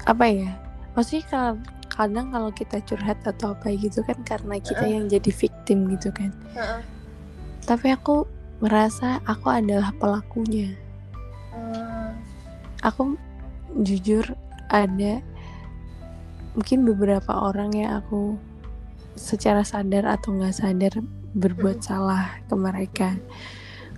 apa 0.07 0.25
ya? 0.31 0.51
Maksudnya 0.95 1.25
kalau 1.27 1.53
kadang 1.91 2.27
kalau 2.29 2.49
kita 2.53 2.77
curhat 2.87 3.19
atau 3.25 3.51
apa 3.57 3.73
gitu 3.75 3.99
kan 4.05 4.17
karena 4.23 4.61
kita 4.61 4.85
Heeh. 4.85 4.93
yang 4.95 5.05
jadi 5.11 5.31
victim 5.33 5.91
gitu 5.91 6.09
kan. 6.15 6.31
Heeh. 6.55 6.81
Tapi 7.67 7.87
aku 7.91 8.23
merasa 8.63 9.19
aku 9.27 9.51
adalah 9.51 9.91
pelakunya. 9.99 10.73
Hmm, 11.57 12.13
Aku 12.85 13.17
jujur 13.81 14.23
ada 14.69 15.19
mungkin 16.53 16.85
beberapa 16.85 17.33
orang 17.33 17.73
yang 17.73 18.01
aku 18.01 18.37
secara 19.17 19.65
sadar 19.65 20.05
atau 20.05 20.37
nggak 20.37 20.55
sadar 20.55 20.93
berbuat 21.33 21.81
salah 21.81 22.37
ke 22.45 22.53
mereka. 22.53 23.09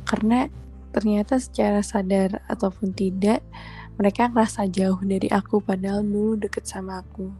Karena 0.07 0.47
ternyata 0.95 1.37
secara 1.37 1.83
sadar 1.83 2.41
ataupun 2.47 2.95
tidak 2.95 3.43
mereka 3.99 4.31
ngerasa 4.31 4.67
jauh 4.71 4.99
dari 5.03 5.27
aku 5.27 5.59
padahal 5.59 6.01
dulu 6.01 6.39
deket 6.39 6.65
sama 6.65 7.03
aku. 7.03 7.31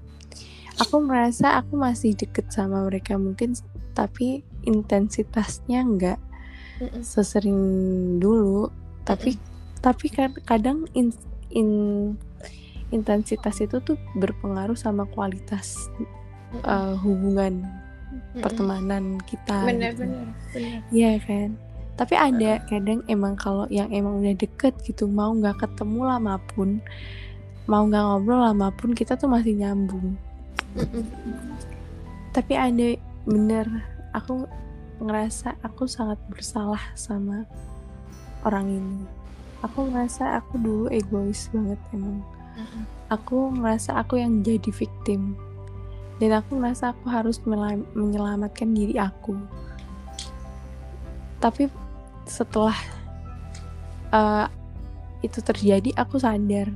Aku 0.79 1.03
merasa 1.03 1.59
aku 1.59 1.75
masih 1.75 2.15
deket 2.15 2.51
sama 2.55 2.87
mereka 2.87 3.19
mungkin 3.19 3.55
tapi 3.91 4.47
intensitasnya 4.63 5.83
nggak 5.83 6.19
sesering 7.03 7.59
dulu. 8.19 8.71
Tapi 9.03 9.35
tapi 9.79 10.11
kad- 10.11 10.41
kadang 10.43 10.85
in, 10.93 11.15
in- 11.51 12.17
intensitas 12.89 13.61
itu 13.61 13.79
tuh 13.79 13.95
berpengaruh 14.17 14.75
sama 14.75 15.05
kualitas 15.13 15.89
uh, 16.65 16.97
hubungan 16.99 17.61
Mm-mm. 18.09 18.41
pertemanan 18.41 19.21
kita 19.29 19.69
bener 19.69 19.93
gitu. 19.93 20.05
Iya 20.89 21.21
kan 21.21 21.49
tapi 21.99 22.15
ada 22.15 22.63
kadang 22.71 23.03
emang 23.11 23.35
kalau 23.35 23.67
yang 23.67 23.91
emang 23.91 24.23
udah 24.23 24.31
deket 24.39 24.71
gitu 24.87 25.03
mau 25.03 25.35
nggak 25.35 25.59
ketemu 25.59 26.07
lama 26.07 26.39
pun 26.55 26.79
mau 27.67 27.83
nggak 27.85 28.01
ngobrol 28.01 28.39
lama 28.39 28.71
pun 28.71 28.95
kita 28.95 29.19
tuh 29.19 29.27
masih 29.27 29.53
nyambung 29.59 30.15
Mm-mm. 30.79 31.03
tapi 32.31 32.55
ada 32.55 32.95
bener 33.27 33.67
aku 34.15 34.47
ngerasa 35.03 35.59
aku 35.61 35.85
sangat 35.91 36.17
bersalah 36.31 36.81
sama 36.95 37.43
orang 38.47 38.79
ini 38.79 38.97
aku 39.59 39.91
ngerasa 39.91 40.39
aku 40.39 40.55
dulu 40.59 40.85
egois 40.91 41.51
banget 41.51 41.79
emang. 41.91 42.23
Mm-mm. 42.59 42.83
aku 43.07 43.55
ngerasa 43.55 43.95
aku 43.99 44.19
yang 44.19 44.43
jadi 44.43 44.69
victim. 44.71 45.39
Dan 46.19 46.35
aku 46.35 46.59
ngerasa 46.59 46.91
aku 46.91 47.07
harus 47.07 47.39
menyelamatkan 47.95 48.75
diri 48.75 48.99
aku. 48.99 49.39
Tapi 51.39 51.71
setelah 52.27 52.75
uh, 54.11 54.51
itu 55.23 55.39
terjadi 55.39 55.95
aku 55.95 56.19
sadar. 56.19 56.75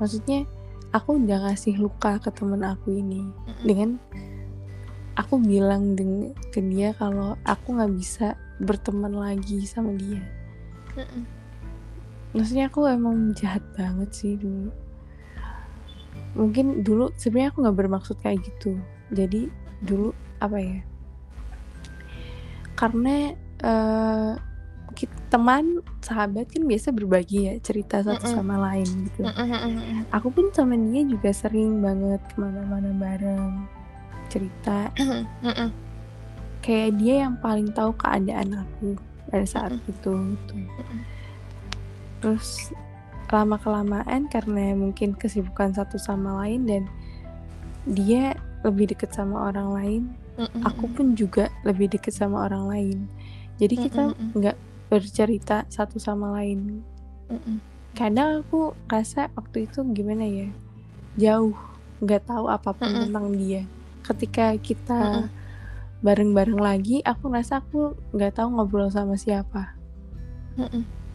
Maksudnya 0.00 0.48
aku 0.96 1.20
udah 1.20 1.44
ngasih 1.44 1.76
luka 1.76 2.16
ke 2.24 2.32
temen 2.32 2.64
aku 2.64 2.96
ini. 2.96 3.28
Dengan 3.60 4.00
aku 5.12 5.36
bilang 5.36 5.92
deng- 5.92 6.32
ke 6.48 6.64
dia 6.64 6.96
kalau 6.96 7.36
aku 7.44 7.76
nggak 7.76 7.92
bisa 7.92 8.32
berteman 8.64 9.12
lagi 9.12 9.60
sama 9.68 9.92
dia. 9.92 10.24
Maksudnya 12.30 12.70
aku 12.70 12.86
emang 12.86 13.34
jahat 13.34 13.62
banget 13.74 14.10
sih 14.14 14.38
dulu 14.38 14.70
mungkin 16.34 16.86
dulu 16.86 17.10
sebenarnya 17.18 17.50
aku 17.50 17.58
nggak 17.66 17.78
bermaksud 17.78 18.16
kayak 18.22 18.42
gitu 18.46 18.78
jadi 19.10 19.50
dulu 19.82 20.14
apa 20.38 20.58
ya 20.62 20.80
karena 22.78 23.34
kita, 24.94 25.14
teman 25.30 25.78
sahabat 26.02 26.50
kan 26.50 26.66
biasa 26.66 26.90
berbagi 26.94 27.50
ya 27.50 27.54
cerita 27.62 28.02
satu 28.02 28.24
Mm-mm. 28.26 28.34
sama 28.34 28.56
lain 28.70 28.88
gitu 29.10 29.22
Mm-mm. 29.26 30.06
aku 30.10 30.28
pun 30.30 30.50
sama 30.54 30.74
dia 30.78 31.02
juga 31.06 31.30
sering 31.34 31.82
banget 31.82 32.22
ke 32.30 32.36
mana-mana 32.38 32.90
bareng 32.94 33.66
cerita 34.30 34.90
Mm-mm. 34.98 35.70
kayak 36.62 36.94
dia 36.98 37.26
yang 37.26 37.34
paling 37.42 37.70
tahu 37.74 37.90
keadaan 37.98 38.66
aku 38.66 38.94
pada 39.30 39.46
saat 39.46 39.74
Mm-mm. 39.74 39.90
itu 39.90 40.12
gitu. 40.34 40.54
Terus 42.20 42.72
lama 43.30 43.56
kelamaan 43.56 44.26
karena 44.26 44.74
mungkin 44.74 45.14
kesibukan 45.14 45.72
satu 45.72 45.96
sama 45.96 46.44
lain 46.44 46.66
dan 46.66 46.82
dia 47.86 48.36
lebih 48.66 48.92
deket 48.92 49.14
sama 49.16 49.48
orang 49.48 49.68
lain, 49.72 50.02
Mm-mm. 50.36 50.62
aku 50.66 50.84
pun 50.92 51.16
juga 51.16 51.48
lebih 51.64 51.88
deket 51.88 52.12
sama 52.12 52.44
orang 52.50 52.64
lain. 52.68 52.98
Jadi 53.56 53.74
kita 53.88 54.12
nggak 54.36 54.56
bercerita 54.92 55.64
satu 55.70 55.96
sama 55.96 56.34
lain. 56.36 56.84
Kadang 57.96 58.44
aku 58.44 58.74
rasa 58.90 59.32
waktu 59.38 59.70
itu 59.70 59.80
gimana 59.94 60.26
ya, 60.26 60.48
jauh, 61.16 61.56
nggak 62.02 62.28
tahu 62.28 62.50
apa 62.50 62.70
pun 62.74 62.88
tentang 62.88 63.32
dia. 63.36 63.64
Ketika 64.04 64.56
kita 64.58 65.30
bareng-bareng 66.00 66.56
lagi 66.56 67.04
aku 67.04 67.28
ngerasa 67.28 67.60
aku 67.60 67.96
nggak 68.16 68.40
tahu 68.40 68.48
ngobrol 68.56 68.88
sama 68.88 69.16
siapa. 69.16 69.76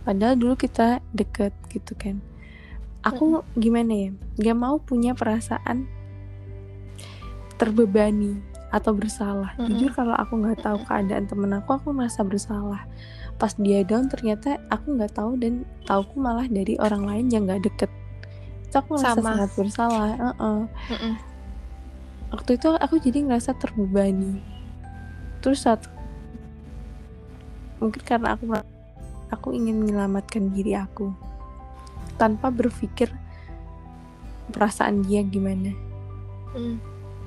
Padahal 0.05 0.37
dulu 0.37 0.53
kita 0.53 1.01
deket 1.11 1.51
gitu 1.73 1.97
kan 1.97 2.21
aku 3.01 3.41
gimana 3.57 3.91
ya 3.91 4.09
nggak 4.37 4.57
mau 4.57 4.77
punya 4.77 5.17
perasaan 5.17 5.89
terbebani 7.57 8.37
atau 8.69 8.91
bersalah 8.91 9.55
Mm-mm. 9.55 9.71
jujur 9.71 9.91
kalau 9.95 10.13
aku 10.17 10.35
nggak 10.41 10.59
tahu 10.61 10.77
keadaan 10.83 11.25
temen 11.25 11.51
aku 11.55 11.79
aku 11.79 11.95
merasa 11.95 12.21
bersalah 12.21 12.83
pas 13.35 13.51
dia 13.55 13.83
down 13.83 14.07
ternyata 14.11 14.59
aku 14.67 14.95
nggak 14.99 15.15
tahu 15.15 15.39
dan 15.39 15.63
tauku 15.87 16.19
malah 16.19 16.47
dari 16.47 16.75
orang 16.79 17.03
lain 17.07 17.25
yang 17.31 17.47
nggak 17.47 17.63
deket 17.63 17.91
itu 18.67 18.75
aku 18.75 18.99
merasa 18.99 19.19
Sama. 19.19 19.27
sangat 19.31 19.49
bersalah 19.55 20.11
Heeh. 20.17 20.59
Mm-mm. 20.91 21.13
waktu 22.35 22.51
itu 22.59 22.69
aku 22.75 22.95
jadi 22.99 23.17
ngerasa 23.23 23.51
terbebani 23.55 24.43
terus 25.39 25.63
saat 25.63 25.87
mungkin 27.79 28.01
karena 28.03 28.35
aku 28.35 28.49
aku 29.35 29.51
ingin 29.51 29.83
menyelamatkan 29.83 30.49
diri 30.49 30.73
aku 30.73 31.11
tanpa 32.15 32.47
berpikir 32.47 33.11
perasaan 34.49 35.03
dia 35.03 35.21
gimana 35.21 35.75
Mm. 36.55 36.79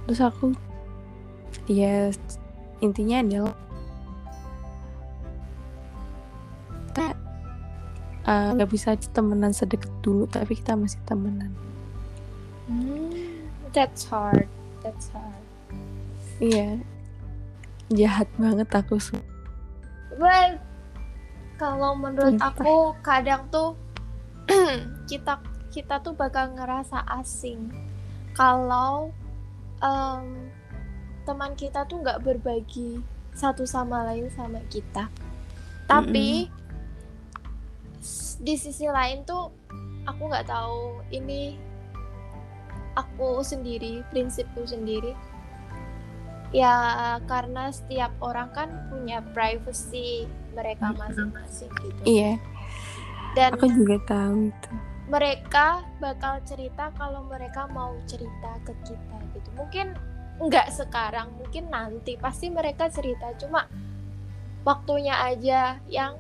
terus 0.09 0.25
aku 0.25 0.57
ya 1.69 2.09
intinya 2.81 3.21
adalah 3.21 3.53
kita 6.89 7.07
eh, 8.25 8.49
nggak 8.57 8.71
bisa 8.73 8.97
temenan 9.13 9.53
sedekat 9.53 9.93
dulu 10.01 10.25
tapi 10.27 10.57
kita 10.57 10.75
masih 10.75 11.01
temenan 11.05 11.53
Mm. 12.69 13.49
That's 13.73 14.05
hard. 14.05 14.45
That's 14.81 15.09
hard. 15.09 15.41
iya 16.37 16.77
jahat 17.89 18.29
banget 18.37 18.69
aku 18.71 18.97
su- 18.97 19.25
Well, 20.17 20.61
kalau 21.59 21.93
menurut 21.93 22.39
aku 22.41 22.75
kadang 23.03 23.51
tuh 23.51 23.75
kita 25.11 25.43
kita 25.69 26.01
tuh 26.01 26.15
bakal 26.15 26.55
ngerasa 26.55 27.05
asing. 27.19 27.69
Kalau 28.33 29.11
em, 29.79 30.49
teman 31.23 31.53
kita 31.53 31.85
tuh 31.85 32.01
nggak 32.01 32.23
berbagi 32.23 33.03
satu 33.35 33.67
sama 33.67 34.07
lain 34.07 34.31
sama 34.31 34.63
kita. 34.67 35.11
Tapi 35.85 36.47
s- 37.99 38.39
di 38.39 38.55
sisi 38.55 38.87
lain 38.87 39.23
tuh 39.23 39.51
aku 40.07 40.23
nggak 40.25 40.49
tahu 40.49 41.03
ini 41.11 41.59
aku 42.95 43.43
sendiri 43.43 44.03
prinsipku 44.09 44.65
sendiri 44.65 45.13
ya 46.51 46.75
karena 47.25 47.69
setiap 47.69 48.13
orang 48.19 48.49
kan 48.51 48.69
punya 48.89 49.21
privacy 49.31 50.25
mereka 50.53 50.91
Mm-mm. 50.91 51.01
masing-masing 51.03 51.71
gitu 51.79 52.03
Iya, 52.05 52.33
dan 53.33 53.53
aku 53.53 53.69
juga 53.71 53.97
tahu 54.05 54.49
itu. 54.49 54.71
mereka 55.07 55.67
bakal 55.99 56.41
cerita 56.43 56.89
kalau 56.93 57.25
mereka 57.25 57.65
mau 57.67 57.97
cerita 58.05 58.57
ke 58.63 58.73
kita 58.83 59.17
gitu 59.33 59.49
mungkin 59.55 59.93
nggak 60.39 60.69
sekarang 60.71 61.33
mungkin 61.35 61.67
nanti 61.67 62.15
pasti 62.15 62.49
mereka 62.49 62.89
cerita 62.89 63.33
cuma 63.37 63.67
waktunya 64.63 65.17
aja 65.19 65.81
yang 65.87 66.17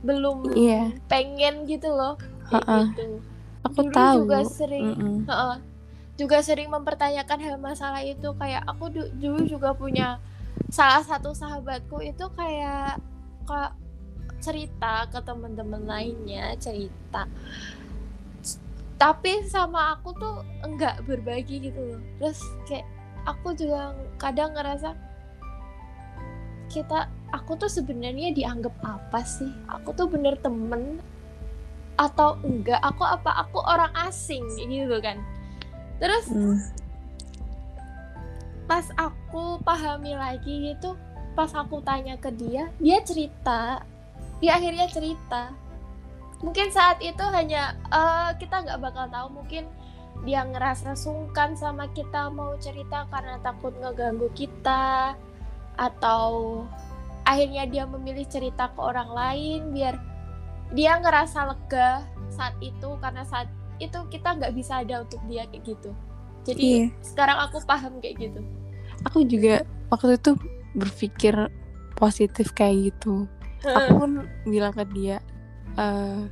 belum 0.00 0.52
Iya, 0.52 0.92
pengen 1.06 1.64
gitu 1.64 1.88
loh 1.88 2.14
kayak 2.44 2.62
Ha-ha. 2.62 2.78
gitu 2.90 3.06
aku 3.64 3.80
dulu 3.82 3.92
tahu. 3.92 4.18
juga 4.20 4.38
sering 4.44 4.86
Mm-mm. 4.92 5.16
Heeh. 5.24 5.54
Juga 6.14 6.38
sering 6.46 6.70
mempertanyakan 6.70 7.38
hal 7.42 7.56
masalah 7.58 8.02
itu 8.06 8.30
kayak 8.38 8.62
aku 8.70 8.86
du- 8.90 9.12
dulu 9.18 9.42
juga 9.50 9.74
punya 9.74 10.22
salah 10.70 11.02
satu 11.02 11.34
sahabatku 11.34 11.98
itu 12.06 12.22
kayak 12.38 13.02
kak 13.44 13.74
cerita 14.38 15.10
ke 15.10 15.18
teman-teman 15.24 15.82
lainnya 15.82 16.54
cerita. 16.62 17.26
Tapi 18.94 19.42
sama 19.50 19.98
aku 19.98 20.14
tuh 20.14 20.46
enggak 20.62 21.02
berbagi 21.02 21.66
gitu 21.66 21.80
loh. 21.82 22.00
Terus 22.22 22.40
kayak 22.70 22.86
aku 23.26 23.58
juga 23.58 23.98
kadang 24.22 24.54
ngerasa 24.54 24.94
kita 26.70 27.10
aku 27.34 27.58
tuh 27.58 27.70
sebenarnya 27.70 28.30
dianggap 28.30 28.74
apa 28.86 29.20
sih? 29.26 29.50
Aku 29.66 29.90
tuh 29.98 30.06
bener 30.06 30.38
temen 30.38 31.02
atau 31.98 32.38
enggak? 32.46 32.78
Aku 32.86 33.02
apa? 33.02 33.42
Aku 33.48 33.58
orang 33.66 33.90
asing 34.06 34.46
gitu 34.62 35.02
kan 35.02 35.18
terus 36.02 36.26
Mm. 36.30 36.58
pas 38.64 38.86
aku 38.96 39.60
pahami 39.62 40.16
lagi 40.16 40.72
gitu 40.72 40.96
pas 41.34 41.50
aku 41.52 41.82
tanya 41.82 42.14
ke 42.16 42.30
dia 42.30 42.70
dia 42.78 43.02
cerita. 43.02 43.82
Dia 44.38 44.56
akhirnya 44.58 44.86
cerita. 44.86 45.50
Mungkin 46.42 46.70
saat 46.70 47.02
itu 47.02 47.22
hanya 47.34 47.74
eh, 47.90 48.30
kita 48.38 48.62
nggak 48.62 48.80
bakal 48.80 49.06
tahu. 49.10 49.42
Mungkin 49.42 49.66
dia 50.22 50.46
ngerasa 50.46 50.94
sungkan 50.94 51.58
sama 51.58 51.90
kita 51.90 52.30
mau 52.30 52.54
cerita 52.62 53.10
karena 53.10 53.42
takut 53.42 53.74
ngeganggu 53.82 54.30
kita 54.32 55.18
atau 55.74 56.62
akhirnya 57.26 57.66
dia 57.66 57.84
memilih 57.84 58.22
cerita 58.30 58.70
ke 58.70 58.78
orang 58.78 59.10
lain 59.10 59.60
biar 59.74 59.98
dia 60.70 61.02
ngerasa 61.02 61.50
lega 61.50 62.06
saat 62.30 62.54
itu 62.62 62.94
karena 63.02 63.26
saat 63.26 63.50
itu 63.78 63.98
kita 64.08 64.28
nggak 64.34 64.52
bisa 64.52 64.80
ada 64.80 65.02
untuk 65.02 65.18
dia 65.24 65.44
kayak 65.48 65.64
gitu 65.64 65.90
jadi 66.44 66.60
Iya. 66.60 66.86
sekarang 67.00 67.38
aku 67.40 67.56
paham 67.64 67.98
kayak 67.98 68.16
gitu 68.20 68.40
Aku 69.04 69.26
juga 69.26 69.60
waktu 69.90 70.16
itu 70.16 70.32
berpikir 70.72 71.34
positif 71.92 72.50
kayak 72.52 72.94
gitu. 72.94 73.28
Aku 73.62 73.90
pun 73.98 74.10
bilang 74.44 74.72
ke 74.72 74.86
dia, 74.90 75.18
eh, 75.74 76.24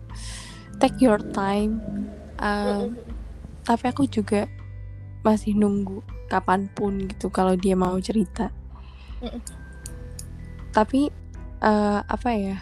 take 0.79 0.97
your 0.99 1.21
time. 1.33 1.83
eh, 2.39 2.87
tapi 3.63 3.85
aku 3.87 4.03
juga 4.05 4.49
masih 5.21 5.55
nunggu 5.55 6.01
kapan 6.27 6.67
pun 6.73 6.97
gitu 7.07 7.29
kalau 7.29 7.53
dia 7.55 7.77
mau 7.77 7.95
cerita. 7.99 8.49
Tapi 10.73 11.13
eh, 11.61 12.01
apa 12.03 12.31
ya? 12.33 12.57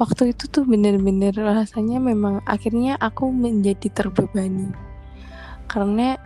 Waktu 0.00 0.32
itu 0.32 0.48
tuh 0.48 0.64
bener-bener 0.64 1.36
rasanya 1.36 2.00
memang 2.00 2.40
akhirnya 2.48 2.96
aku 2.96 3.28
menjadi 3.28 3.92
terbebani. 3.92 4.72
Karena 5.68 6.16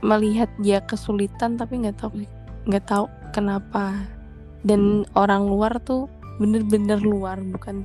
melihat 0.00 0.48
dia 0.56 0.80
kesulitan 0.80 1.60
tapi 1.60 1.84
nggak 1.84 2.00
tahu 2.00 2.24
nggak 2.64 2.84
tahu 2.88 3.06
kenapa. 3.36 3.96
Dan 4.64 5.08
orang 5.16 5.48
luar 5.48 5.80
tuh 5.80 6.08
bener-bener 6.40 7.00
luar 7.00 7.40
bukan 7.40 7.84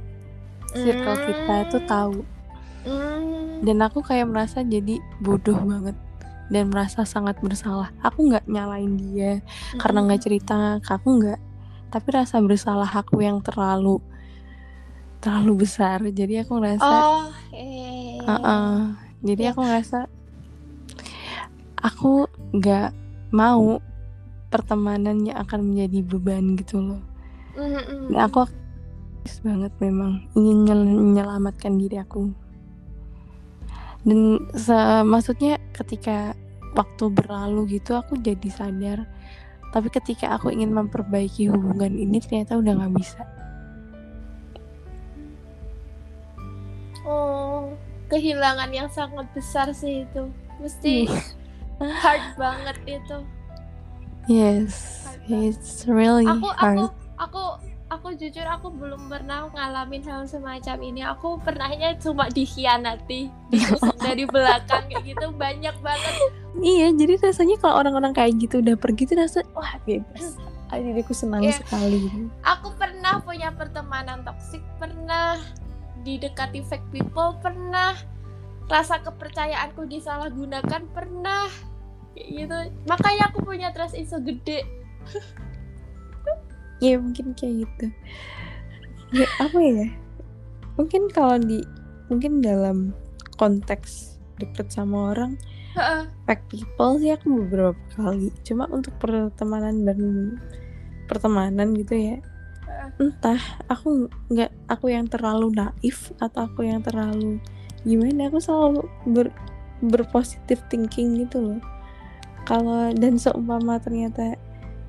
circle 0.71 1.19
kita 1.27 1.55
tuh 1.71 1.83
tahu. 1.87 2.17
Hmm. 2.85 3.65
dan 3.65 3.81
aku 3.81 4.05
kayak 4.05 4.29
merasa 4.29 4.61
jadi 4.61 5.01
bodoh 5.17 5.57
banget 5.57 5.97
dan 6.53 6.69
merasa 6.69 7.01
sangat 7.01 7.33
bersalah. 7.41 7.89
Aku 8.05 8.29
nggak 8.29 8.45
nyalain 8.45 8.93
dia 8.93 9.41
karena 9.81 10.05
nggak 10.05 10.21
cerita 10.21 10.77
ke 10.85 10.93
aku 10.93 11.17
nggak 11.17 11.41
tapi 11.89 12.07
rasa 12.11 12.43
bersalah 12.43 12.91
aku 12.91 13.23
yang 13.23 13.39
terlalu 13.39 14.03
terlalu 15.25 15.65
besar 15.65 16.05
jadi 16.05 16.45
aku 16.45 16.61
ngerasa 16.61 16.85
oh 16.85 17.25
eh 17.49 18.21
"Uh-uh." 18.21 18.93
jadi 19.25 19.41
Ya. 19.41 19.51
aku 19.51 19.65
ngerasa 19.65 19.99
aku 21.81 22.11
nggak 22.53 22.93
mau 23.33 23.81
pertemanannya 24.47 25.33
akan 25.33 25.73
menjadi 25.73 25.99
beban 26.05 26.53
gitu 26.55 26.77
loh 26.79 27.01
Mm-mm. 27.57 28.13
dan 28.13 28.19
aku 28.21 28.45
aktif 28.45 29.41
banget 29.41 29.73
memang 29.81 30.29
ingin 30.33 30.57
nyel- 30.63 31.01
menyelamatkan 31.01 31.75
diri 31.75 31.97
aku 31.97 32.29
dan 34.05 34.37
maksudnya 35.03 35.57
ketika 35.73 36.37
waktu 36.77 37.09
berlalu 37.09 37.81
gitu 37.81 37.97
aku 37.97 38.21
jadi 38.21 38.49
sadar 38.53 39.09
tapi 39.73 39.89
ketika 39.89 40.37
aku 40.37 40.53
ingin 40.53 40.71
memperbaiki 40.71 41.49
hubungan 41.49 41.97
ini 41.97 42.21
ternyata 42.21 42.55
udah 42.55 42.73
nggak 42.77 42.93
bisa 42.95 43.25
oh 47.05 47.71
kehilangan 48.09 48.69
yang 48.69 48.89
sangat 48.89 49.25
besar 49.31 49.69
sih 49.71 50.03
itu. 50.03 50.29
Mesti 50.59 51.09
hard 51.79 52.25
banget 52.35 52.77
itu. 52.85 53.17
Yes 54.25 55.05
it's 55.25 55.85
really 55.89 56.25
aku 56.25 56.49
aku 56.53 56.85
hard. 56.85 56.93
aku 57.17 57.43
aku 57.85 58.07
jujur 58.17 58.45
aku 58.45 58.69
belum 58.73 59.09
pernah 59.09 59.49
ngalamin 59.53 60.01
hal 60.05 60.25
semacam 60.25 60.77
ini. 60.81 61.01
Aku 61.05 61.37
pernahnya 61.41 61.97
cuma 62.01 62.29
dikhianati 62.29 63.29
dari 64.05 64.25
belakang 64.25 64.85
kayak 64.89 65.05
gitu. 65.05 65.29
Banyak 65.33 65.75
banget. 65.81 66.13
Iya, 66.55 66.95
jadi 66.95 67.19
rasanya 67.19 67.59
kalau 67.59 67.83
orang-orang 67.83 68.13
kayak 68.15 68.39
gitu 68.39 68.63
udah 68.63 68.79
pergi 68.79 69.09
tuh 69.09 69.17
rasa 69.21 69.39
wah 69.53 69.77
bebas. 69.85 70.37
Diriku 70.75 71.15
senang 71.15 71.39
Iya. 71.39 71.55
sekali. 71.63 72.11
aku 72.43 72.67
pernah 72.75 73.23
punya 73.23 73.47
pertemanan 73.55 74.27
toksik 74.27 74.59
pernah 74.75 75.39
didekati 76.03 76.65
fake 76.65 76.89
people 76.91 77.37
pernah 77.39 77.95
rasa 78.65 78.99
kepercayaanku 78.99 79.85
disalahgunakan 79.85 80.83
pernah 80.91 81.47
kayak 82.17 82.27
gitu 82.33 82.57
makanya 82.89 83.29
aku 83.29 83.39
punya 83.45 83.69
trust 83.71 83.93
issue 83.93 84.19
gede 84.23 84.65
Iya 86.81 86.97
mungkin 87.03 87.37
kayak 87.37 87.65
gitu. 87.65 87.85
Ya, 89.13 89.27
apa 89.39 89.59
ya? 89.61 89.87
Mungkin 90.75 91.07
kalau 91.13 91.37
di 91.39 91.61
mungkin 92.09 92.41
dalam 92.41 92.91
konteks 93.37 94.19
deket 94.37 94.69
sama 94.69 95.15
orang 95.15 95.39
fake 96.27 96.45
people 96.51 96.99
sih 96.99 97.11
aku 97.13 97.45
beberapa 97.45 97.79
kali. 97.95 98.31
Cuma 98.43 98.67
untuk 98.71 98.95
pertemanan 98.99 99.85
dan 99.85 99.99
pertemanan 101.05 101.75
gitu 101.77 101.95
ya. 101.95 102.17
Entah 102.97 103.41
aku 103.67 104.09
nggak 104.31 104.51
aku 104.69 104.85
yang 104.91 105.05
terlalu 105.09 105.53
naif 105.53 106.11
atau 106.21 106.45
aku 106.49 106.65
yang 106.65 106.81
terlalu 106.81 107.41
gimana 107.85 108.29
aku 108.29 108.41
selalu 108.41 108.81
ber, 109.09 109.29
berpositif 109.81 110.61
thinking 110.69 111.25
gitu 111.25 111.41
loh. 111.41 111.61
Kalau 112.45 112.93
dan 112.93 113.17
seumpama 113.17 113.81
ternyata 113.81 114.37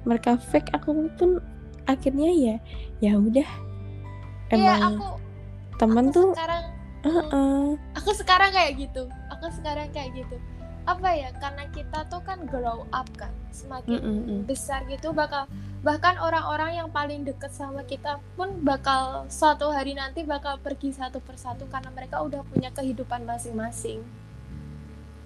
mereka 0.06 0.38
fake 0.38 0.70
aku 0.76 1.10
pun 1.18 1.40
akhirnya 1.86 2.30
ya 2.30 2.56
ya 3.00 3.12
udah 3.18 3.48
Iya 4.50 4.58
emang 4.58 4.82
aku 5.02 5.06
temen 5.76 6.06
aku 6.08 6.14
tuh 6.14 6.28
sekarang 6.34 6.64
uh-uh. 7.04 7.64
aku 7.98 8.10
sekarang 8.14 8.50
kayak 8.54 8.72
gitu 8.78 9.02
aku 9.28 9.46
sekarang 9.54 9.88
kayak 9.90 10.10
gitu 10.14 10.36
apa 10.86 11.10
ya 11.18 11.34
karena 11.42 11.66
kita 11.74 12.06
tuh 12.06 12.22
kan 12.22 12.46
grow 12.46 12.86
up 12.94 13.10
kan 13.18 13.34
semakin 13.50 13.98
Mm-mm-mm. 13.98 14.40
besar 14.46 14.86
gitu 14.86 15.10
bakal 15.10 15.50
bahkan 15.82 16.14
orang-orang 16.22 16.78
yang 16.78 16.88
paling 16.94 17.26
deket 17.26 17.50
sama 17.50 17.82
kita 17.82 18.22
pun 18.38 18.62
bakal 18.62 19.26
suatu 19.26 19.74
hari 19.74 19.98
nanti 19.98 20.22
bakal 20.22 20.62
pergi 20.62 20.94
satu 20.94 21.18
persatu 21.18 21.66
karena 21.66 21.90
mereka 21.90 22.22
udah 22.22 22.42
punya 22.46 22.70
kehidupan 22.70 23.26
masing-masing. 23.26 24.02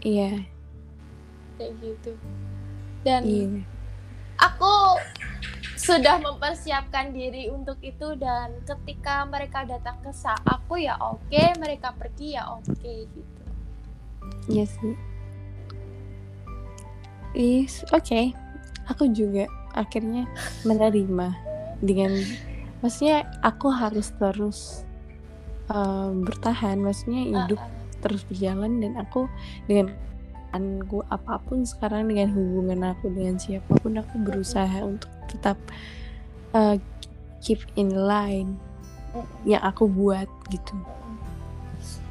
Iya. 0.00 0.48
Kayak 1.60 1.72
gitu. 1.80 2.12
Dan 3.04 3.20
iya. 3.24 3.64
aku 4.40 5.00
sudah 5.76 6.20
mempersiapkan 6.20 7.12
diri 7.12 7.48
untuk 7.48 7.80
itu 7.80 8.16
dan 8.16 8.52
ketika 8.64 9.24
mereka 9.28 9.64
datang 9.64 9.96
ke 10.04 10.12
aku 10.44 10.76
ya 10.76 10.96
oke 11.00 11.44
mereka 11.56 11.92
pergi 11.96 12.36
ya 12.36 12.48
oke 12.52 12.92
gitu. 13.12 13.44
Iya 14.48 14.64
sih 14.68 15.09
is 17.34 17.82
oke. 17.90 18.04
Okay. 18.04 18.34
aku 18.90 19.06
juga 19.14 19.46
akhirnya 19.78 20.26
menerima 20.66 21.30
dengan 21.78 22.10
maksudnya 22.82 23.22
aku 23.46 23.70
harus 23.70 24.10
terus 24.18 24.82
uh, 25.70 26.10
bertahan. 26.10 26.82
Maksudnya 26.82 27.22
hidup 27.30 27.60
uh, 27.62 27.70
terus 28.02 28.26
berjalan 28.26 28.82
dan 28.82 28.98
aku 28.98 29.30
dengan 29.70 29.94
aku 30.50 31.06
apa 31.06 31.38
pun 31.46 31.62
sekarang 31.62 32.10
dengan 32.10 32.34
hubungan 32.34 32.90
aku 32.90 33.06
dengan 33.14 33.38
siapa 33.38 33.70
pun 33.78 33.94
aku 33.94 34.18
berusaha 34.18 34.82
untuk 34.82 35.10
tetap 35.30 35.56
uh, 36.50 36.74
keep 37.38 37.62
in 37.78 37.94
line 37.94 38.58
yang 39.46 39.62
aku 39.62 39.86
buat 39.86 40.26
gitu. 40.50 40.74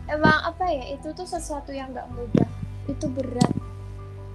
Emang 0.09 0.41
apa 0.41 0.65
ya 0.71 0.97
itu 0.97 1.13
tuh 1.13 1.27
sesuatu 1.27 1.69
yang 1.69 1.93
gak 1.93 2.09
mudah. 2.09 2.49
Itu 2.89 3.11
berat. 3.13 3.53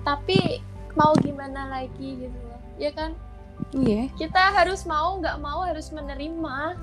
Tapi 0.06 0.62
mau 0.94 1.12
gimana 1.20 1.68
lagi 1.70 2.26
gitu 2.26 2.38
loh. 2.46 2.60
Ya 2.80 2.90
kan? 2.94 3.14
Iya. 3.74 4.10
Kita 4.18 4.54
harus 4.54 4.82
mau 4.86 5.18
nggak 5.18 5.38
mau 5.38 5.62
harus 5.62 5.90
menerima. 5.94 6.78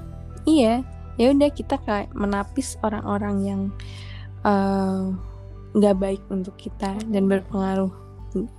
Iya. 0.47 0.83
Ya 1.19 1.25
udah 1.35 1.49
kita 1.51 1.75
kayak 1.83 2.15
menapis 2.15 2.79
orang-orang 2.81 3.35
yang 3.43 3.61
eh, 4.47 5.01
nggak 5.75 5.95
uh, 5.95 5.99
baik 5.99 6.23
untuk 6.31 6.55
kita 6.55 6.95
dan 7.11 7.23
berpengaruh 7.27 7.91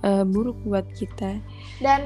uh, 0.05 0.23
buruk 0.25 0.55
buat 0.63 0.85
kita. 0.93 1.41
Dan 1.81 2.05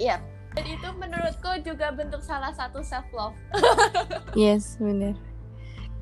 ya 0.00 0.18
dan 0.54 0.64
itu 0.66 0.88
menurutku 0.98 1.50
juga 1.62 1.94
bentuk 1.94 2.22
salah 2.24 2.50
satu 2.50 2.82
self 2.82 3.06
love 3.14 3.36
yes 4.38 4.80
benar 4.82 5.14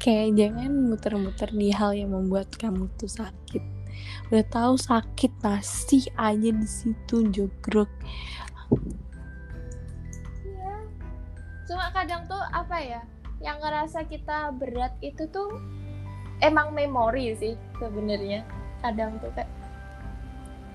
kayak 0.01 0.39
jangan 0.39 0.71
muter-muter 0.89 1.51
di 1.53 1.69
hal 1.75 1.93
yang 1.93 2.15
membuat 2.15 2.49
kamu 2.57 2.89
tuh 2.97 3.11
sakit 3.11 3.61
udah 4.29 4.45
tahu 4.53 4.77
sakit 4.77 5.33
masih 5.41 6.05
aja 6.21 6.51
di 6.53 6.69
situ 6.69 7.25
jogrok. 7.33 7.89
Iya. 10.45 10.75
Cuma 11.65 11.89
kadang 11.97 12.29
tuh 12.29 12.41
apa 12.53 12.77
ya 12.77 13.01
yang 13.41 13.57
ngerasa 13.57 14.05
kita 14.05 14.53
berat 14.61 14.93
itu 15.01 15.25
tuh 15.33 15.57
emang 16.45 16.77
memori 16.77 17.33
sih 17.41 17.57
sebenarnya. 17.81 18.45
Kadang 18.85 19.17
tuh 19.25 19.33
kayak 19.33 19.49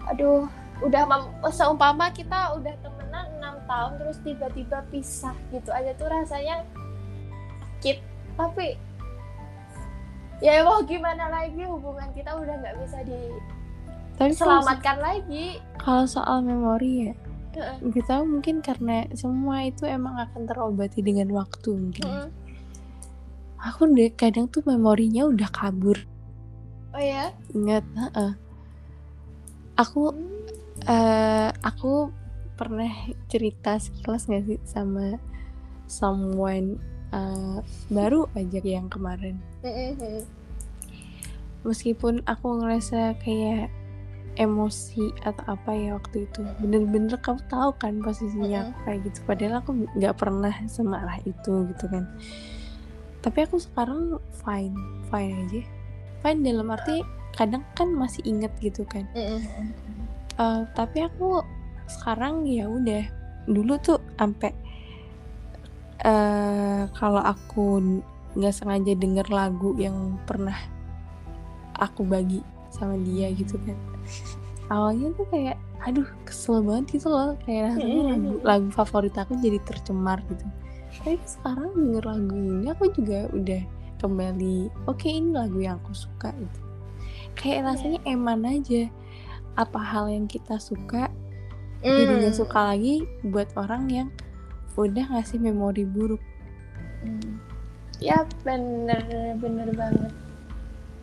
aduh 0.10 0.50
udah 0.82 1.06
seumpama 1.54 2.10
kita 2.12 2.58
udah 2.58 2.74
temenan 2.82 3.30
enam 3.38 3.56
tahun 3.70 4.02
terus 4.02 4.18
tiba-tiba 4.26 4.82
pisah 4.90 5.38
gitu 5.54 5.70
aja 5.70 5.94
tuh 5.94 6.10
rasanya 6.10 6.66
sakit. 7.84 8.00
Tapi 8.40 8.80
ya 10.40 10.64
mau 10.66 10.82
gimana 10.82 11.30
lagi 11.30 11.62
hubungan 11.68 12.10
kita 12.16 12.34
udah 12.34 12.56
nggak 12.64 12.76
bisa 12.82 12.98
diselamatkan 14.18 14.98
lagi 15.02 15.60
kalau 15.78 16.06
soal 16.08 16.42
memori 16.42 17.12
ya 17.12 17.14
uh 17.58 17.60
-uh. 17.78 17.78
kita 17.94 18.22
mungkin 18.26 18.62
karena 18.66 19.06
semua 19.14 19.66
itu 19.66 19.86
emang 19.86 20.18
akan 20.18 20.50
terobati 20.50 21.06
dengan 21.06 21.30
waktu 21.34 21.70
mungkin 21.74 22.06
uh 22.08 22.26
-uh. 22.26 22.30
aku 23.62 23.90
deh 23.94 24.10
kadang 24.14 24.50
tuh 24.50 24.66
memorinya 24.66 25.30
udah 25.30 25.50
kabur 25.54 25.98
oh 26.94 27.04
ya 27.04 27.34
ingat 27.54 27.86
uh 27.94 28.10
-uh. 28.10 28.32
aku 29.78 30.14
uh, 30.90 31.50
aku 31.62 32.10
pernah 32.54 32.90
cerita 33.28 33.82
sekilas 33.82 34.30
gak 34.30 34.46
sih 34.46 34.60
sama 34.62 35.18
someone 35.90 36.78
uh, 37.10 37.60
baru 37.90 38.30
aja 38.38 38.62
yang 38.62 38.88
kemarin 38.90 39.42
meskipun 41.64 42.22
aku 42.28 42.60
ngerasa 42.60 43.16
kayak 43.24 43.72
emosi 44.34 45.14
atau 45.22 45.46
apa 45.46 45.72
ya 45.78 45.94
waktu 45.94 46.26
itu 46.26 46.42
bener-bener 46.58 47.14
kamu 47.22 47.38
tahu 47.48 47.70
kan 47.78 48.02
posisinya 48.02 48.74
kayak 48.84 49.06
gitu. 49.06 49.20
Padahal 49.30 49.62
aku 49.62 49.72
nggak 49.94 50.16
pernah 50.18 50.54
semarah 50.66 51.22
itu 51.24 51.70
gitu 51.70 51.86
kan. 51.86 52.10
Tapi 53.22 53.40
aku 53.46 53.62
sekarang 53.62 54.18
fine 54.44 54.76
fine 55.14 55.34
aja. 55.48 55.62
Fine 56.26 56.40
dalam 56.42 56.74
arti 56.74 57.06
kadang 57.38 57.62
kan 57.78 57.94
masih 57.94 58.26
inget 58.26 58.52
gitu 58.58 58.84
kan. 58.90 59.06
Uh, 60.42 60.66
tapi 60.74 61.06
aku 61.06 61.46
sekarang 61.86 62.50
ya 62.50 62.66
udah 62.66 63.06
dulu 63.46 63.78
tuh 63.86 64.02
sampai 64.18 64.50
uh, 66.02 66.90
kalau 66.98 67.22
aku 67.22 68.02
nggak 68.34 68.54
sengaja 68.54 68.94
denger 68.98 69.28
lagu 69.30 69.78
yang 69.78 70.18
pernah 70.26 70.58
aku 71.78 72.06
bagi 72.06 72.42
sama 72.74 72.98
dia 73.02 73.30
gitu 73.34 73.58
kan. 73.62 73.78
Awalnya 74.74 75.14
tuh 75.14 75.28
kayak 75.30 75.58
aduh 75.84 76.08
kesel 76.26 76.64
banget 76.66 76.98
gitu 76.98 77.08
loh. 77.14 77.38
Kayak 77.46 77.78
lagu, 77.78 78.30
lagu 78.42 78.68
favorit 78.74 79.16
aku 79.18 79.38
jadi 79.38 79.62
tercemar 79.62 80.24
gitu. 80.32 80.46
Tapi 81.04 81.18
sekarang 81.26 81.74
denger 81.78 82.04
lagu 82.06 82.34
ini 82.34 82.68
aku 82.70 82.86
juga 82.94 83.30
udah 83.34 83.62
kembali 84.02 84.68
oke 84.90 85.00
okay, 85.00 85.16
ini 85.22 85.30
lagu 85.32 85.58
yang 85.62 85.78
aku 85.84 85.94
suka 85.94 86.34
gitu. 86.34 86.60
Kayak 87.38 87.60
iya. 87.60 87.66
rasanya 87.70 88.00
eman 88.10 88.42
aja. 88.46 88.84
Apa 89.54 89.78
hal 89.78 90.10
yang 90.10 90.26
kita 90.26 90.58
suka 90.58 91.14
mm. 91.86 91.94
jadinya 91.94 92.32
suka 92.34 92.74
lagi 92.74 93.06
buat 93.22 93.54
orang 93.54 93.86
yang 93.92 94.10
udah 94.74 95.06
ngasih 95.14 95.38
memori 95.38 95.86
buruk. 95.86 96.22
Hmm. 97.06 97.53
Ya 98.04 98.28
bener 98.44 99.40
bener 99.40 99.70
banget. 99.72 100.12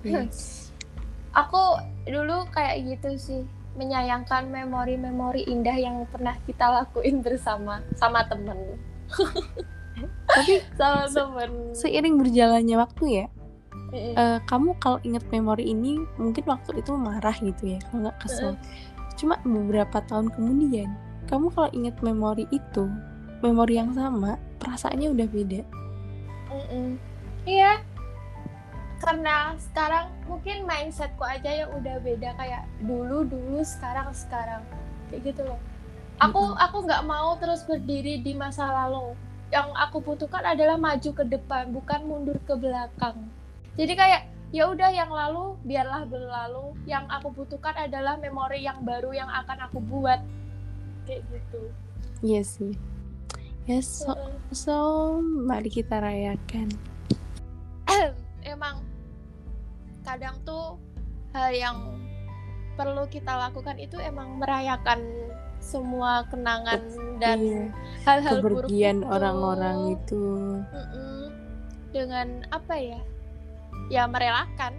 Yes. 0.04 0.68
aku 1.40 1.80
dulu 2.04 2.44
kayak 2.52 2.84
gitu 2.84 3.10
sih 3.16 3.42
menyayangkan 3.78 4.50
memori-memori 4.50 5.46
indah 5.46 5.78
yang 5.78 6.04
pernah 6.10 6.34
kita 6.44 6.68
lakuin 6.68 7.24
bersama 7.24 7.80
sama 7.96 8.26
temen. 8.28 8.76
Tapi 10.28 10.60
sama 10.76 11.08
temen. 11.08 11.72
seiring 11.72 12.20
berjalannya 12.20 12.76
waktu 12.78 13.04
ya 13.24 13.26
mm 13.90 14.14
uh, 14.14 14.38
kamu 14.46 14.78
kalau 14.78 15.02
inget 15.02 15.26
memori 15.34 15.74
ini 15.74 15.98
mungkin 16.14 16.46
waktu 16.46 16.78
itu 16.78 16.94
marah 16.94 17.34
gitu 17.42 17.74
ya 17.74 17.78
kalau 17.90 18.06
nggak 18.06 18.18
kesel. 18.22 18.54
Mm 18.54 18.98
cuma 19.20 19.36
beberapa 19.44 20.00
tahun 20.08 20.32
kemudian 20.32 20.96
kamu 21.28 21.52
kalau 21.52 21.68
inget 21.76 21.92
memori 22.00 22.48
itu 22.48 22.88
memori 23.44 23.76
yang 23.76 23.92
sama 23.92 24.40
perasaannya 24.56 25.12
udah 25.12 25.28
beda 25.28 25.60
Mm-mm. 26.50 26.98
iya. 27.46 27.80
Karena 29.00 29.56
sekarang 29.56 30.12
mungkin 30.28 30.68
mindsetku 30.68 31.24
aja 31.24 31.64
yang 31.64 31.70
udah 31.72 31.96
beda 32.04 32.36
kayak 32.36 32.68
dulu 32.84 33.24
dulu 33.24 33.64
sekarang 33.64 34.12
sekarang. 34.12 34.60
Kayak 35.08 35.32
gitu 35.32 35.42
loh. 35.48 35.60
Aku 36.20 36.36
mm-hmm. 36.36 36.66
aku 36.68 36.76
nggak 36.84 37.06
mau 37.08 37.32
terus 37.40 37.64
berdiri 37.64 38.20
di 38.20 38.36
masa 38.36 38.68
lalu. 38.68 39.16
Yang 39.50 39.72
aku 39.72 39.98
butuhkan 40.04 40.44
adalah 40.44 40.76
maju 40.76 41.10
ke 41.16 41.24
depan 41.26 41.72
bukan 41.72 42.00
mundur 42.04 42.36
ke 42.44 42.54
belakang. 42.54 43.16
Jadi 43.80 43.92
kayak 43.96 44.22
ya 44.52 44.68
udah 44.68 44.90
yang 44.92 45.08
lalu 45.08 45.56
biarlah 45.64 46.04
berlalu. 46.04 46.76
Yang 46.84 47.08
aku 47.08 47.28
butuhkan 47.32 47.72
adalah 47.88 48.20
memori 48.20 48.68
yang 48.68 48.84
baru 48.84 49.16
yang 49.16 49.32
akan 49.32 49.64
aku 49.64 49.80
buat. 49.80 50.20
Kayak 51.08 51.24
gitu. 51.32 51.62
Iya 52.20 52.44
yes, 52.44 52.60
sih 52.60 52.76
Yes, 53.68 54.02
so, 54.02 54.16
so 54.50 54.76
mari 55.20 55.68
kita 55.68 56.00
rayakan. 56.00 56.72
Emang 58.40 58.80
kadang 60.00 60.40
tuh 60.48 60.80
hal 61.36 61.52
yang 61.52 61.78
perlu 62.74 63.04
kita 63.12 63.36
lakukan 63.36 63.76
itu 63.76 64.00
emang 64.00 64.40
merayakan 64.40 65.04
semua 65.60 66.24
kenangan 66.32 66.80
dan 67.20 67.38
iya. 67.44 67.64
hal-hal 68.08 68.40
kepergian 68.40 69.04
orang-orang 69.04 70.00
itu. 70.00 70.24
Mm-mm. 70.72 71.28
Dengan 71.92 72.48
apa 72.48 72.80
ya? 72.80 73.00
Ya 73.92 74.08
merelakan. 74.08 74.72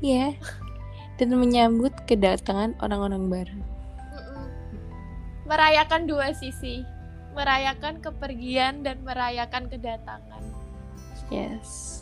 Iya. 0.00 0.32
Yeah. 0.32 1.20
Dan 1.20 1.36
menyambut 1.36 1.92
kedatangan 2.08 2.74
orang-orang 2.80 3.28
baru. 3.28 3.58
Mm-mm. 4.16 4.46
Merayakan 5.44 6.08
dua 6.08 6.32
sisi 6.32 6.93
merayakan 7.34 7.98
kepergian 7.98 8.86
dan 8.86 9.02
merayakan 9.02 9.66
kedatangan. 9.66 10.42
Yes. 11.28 12.00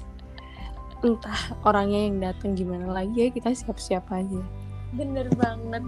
Entah 1.02 1.56
orangnya 1.66 2.00
yang 2.06 2.16
datang 2.22 2.54
gimana 2.54 2.86
lagi 2.92 3.26
ya 3.26 3.28
kita 3.32 3.50
siap-siap 3.50 4.06
aja. 4.12 4.42
Bener 4.94 5.26
banget. 5.34 5.82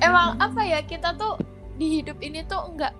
Emang 0.00 0.38
apa 0.40 0.62
ya 0.64 0.80
kita 0.80 1.12
tuh 1.18 1.36
di 1.76 2.00
hidup 2.00 2.16
ini 2.24 2.40
tuh 2.46 2.72
enggak 2.72 2.94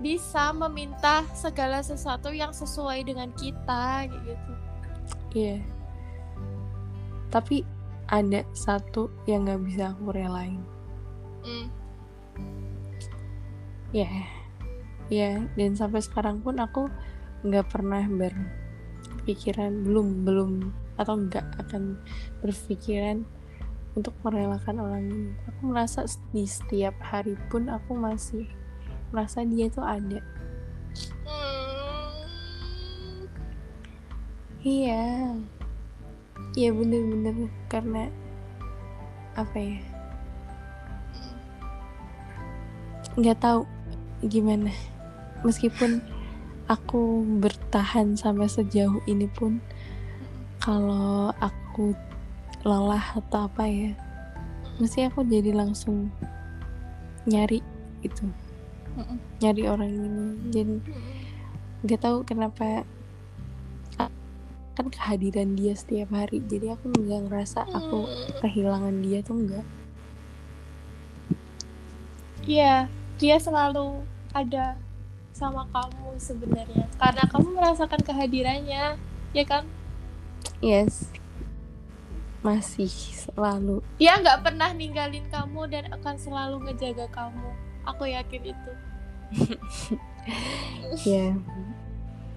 bisa 0.00 0.50
meminta 0.54 1.22
segala 1.36 1.84
sesuatu 1.84 2.32
yang 2.32 2.54
sesuai 2.54 3.04
dengan 3.04 3.28
kita 3.36 4.08
gitu. 4.08 4.52
Iya. 5.34 5.60
Yeah. 5.60 5.60
Tapi 7.28 7.66
ada 8.08 8.46
satu 8.54 9.10
yang 9.26 9.44
nggak 9.44 9.62
bisa 9.66 9.92
aku 9.92 10.14
relain. 10.14 10.62
Mm. 11.44 11.68
Ya. 13.92 14.06
Yeah 14.06 14.33
ya 15.12 15.44
dan 15.56 15.76
sampai 15.76 16.00
sekarang 16.00 16.40
pun 16.40 16.56
aku 16.60 16.88
nggak 17.44 17.68
pernah 17.68 18.04
berpikiran 18.08 19.84
belum 19.84 20.24
belum 20.24 20.52
atau 20.96 21.14
nggak 21.18 21.44
akan 21.66 21.98
berpikiran 22.40 23.26
untuk 23.94 24.14
merelakan 24.26 24.76
orang 24.82 25.02
ini. 25.06 25.30
Aku 25.50 25.70
merasa 25.70 26.02
di 26.34 26.48
setiap 26.48 26.98
hari 26.98 27.38
pun 27.50 27.70
aku 27.70 27.94
masih 27.94 28.46
merasa 29.14 29.46
dia 29.46 29.70
tuh 29.70 29.86
ada. 29.86 30.18
Iya. 34.64 35.36
Iya 36.54 36.70
bener-bener 36.70 37.50
karena 37.70 38.10
apa 39.36 39.58
ya? 39.58 39.78
Nggak 43.14 43.38
tahu 43.38 43.62
gimana 44.24 44.72
meskipun 45.44 46.00
aku 46.66 47.22
bertahan 47.44 48.16
sampai 48.16 48.48
sejauh 48.48 49.04
ini 49.04 49.28
pun 49.28 49.60
kalau 50.58 51.30
aku 51.38 51.92
lelah 52.64 53.04
atau 53.20 53.44
apa 53.44 53.68
ya 53.68 53.92
mesti 54.80 55.06
aku 55.06 55.22
jadi 55.28 55.52
langsung 55.52 56.08
nyari 57.28 57.60
itu 58.00 58.24
Mm-mm. 58.96 59.18
nyari 59.44 59.62
orang 59.68 59.90
ini. 59.92 60.26
Dan 60.50 60.68
nggak 61.84 62.00
tahu 62.00 62.24
kenapa 62.24 62.88
kan 64.74 64.90
kehadiran 64.90 65.54
dia 65.54 65.78
setiap 65.78 66.10
hari. 66.10 66.42
Jadi 66.42 66.74
aku 66.74 66.90
nggak 66.90 67.30
ngerasa 67.30 67.62
aku 67.70 68.10
kehilangan 68.42 68.98
dia 69.06 69.22
tuh 69.22 69.38
enggak 69.38 69.66
Iya, 72.44 72.92
dia 73.16 73.36
selalu 73.40 74.04
ada 74.36 74.76
sama 75.34 75.66
kamu 75.74 76.14
sebenarnya 76.22 76.86
karena 76.94 77.26
kamu 77.26 77.58
merasakan 77.58 78.00
kehadirannya, 78.06 78.94
ya 79.34 79.44
kan? 79.44 79.66
yes 80.62 81.10
masih 82.44 82.92
selalu 82.92 83.80
Dia 83.96 84.20
nggak 84.20 84.44
pernah 84.44 84.70
ninggalin 84.70 85.24
kamu 85.32 85.64
dan 85.72 85.88
akan 85.96 86.14
selalu 86.20 86.68
ngejaga 86.68 87.08
kamu. 87.08 87.50
Aku 87.88 88.04
yakin 88.04 88.52
itu. 88.52 88.72
ya 91.10 91.34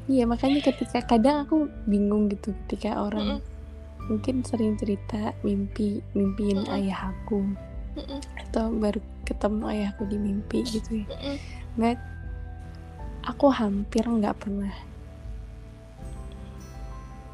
iya 0.07 0.23
makanya 0.23 0.63
ketika 0.63 1.03
kadang 1.03 1.43
aku 1.43 1.67
bingung 1.85 2.31
gitu 2.31 2.55
ketika 2.65 2.99
orang 3.03 3.43
mungkin 4.07 4.39
sering 4.43 4.79
cerita 4.79 5.35
mimpi 5.43 5.99
mimpiin 6.15 6.63
Mm-mm. 6.63 6.75
ayah 6.79 7.11
aku 7.11 7.43
Mm-mm, 7.99 8.19
atau 8.47 8.71
baru 8.71 9.03
ketemu 9.27 9.63
ayahku 9.67 10.07
di 10.07 10.15
mimpi 10.15 10.63
gitu 10.63 11.03
ya 11.03 11.07
mm-mm. 11.11 11.35
nggak 11.75 11.95
aku 13.27 13.51
hampir 13.51 14.07
nggak 14.07 14.39
pernah. 14.39 14.71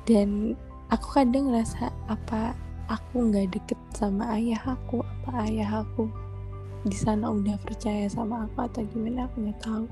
Dan 0.10 0.58
aku 0.90 1.22
kadang 1.22 1.54
ngerasa 1.54 1.94
apa 2.10 2.58
aku 2.90 3.30
nggak 3.30 3.54
deket 3.54 3.80
sama 3.94 4.34
ayah 4.36 4.74
aku? 4.74 5.06
Apa 5.06 5.46
ayah 5.46 5.86
aku 5.86 6.10
di 6.84 6.98
sana 6.98 7.32
udah 7.32 7.56
percaya 7.62 8.10
sama 8.10 8.50
aku 8.50 8.66
atau 8.66 8.82
gimana? 8.90 9.30
Aku 9.30 9.36
nggak 9.46 9.62
tahu. 9.62 9.86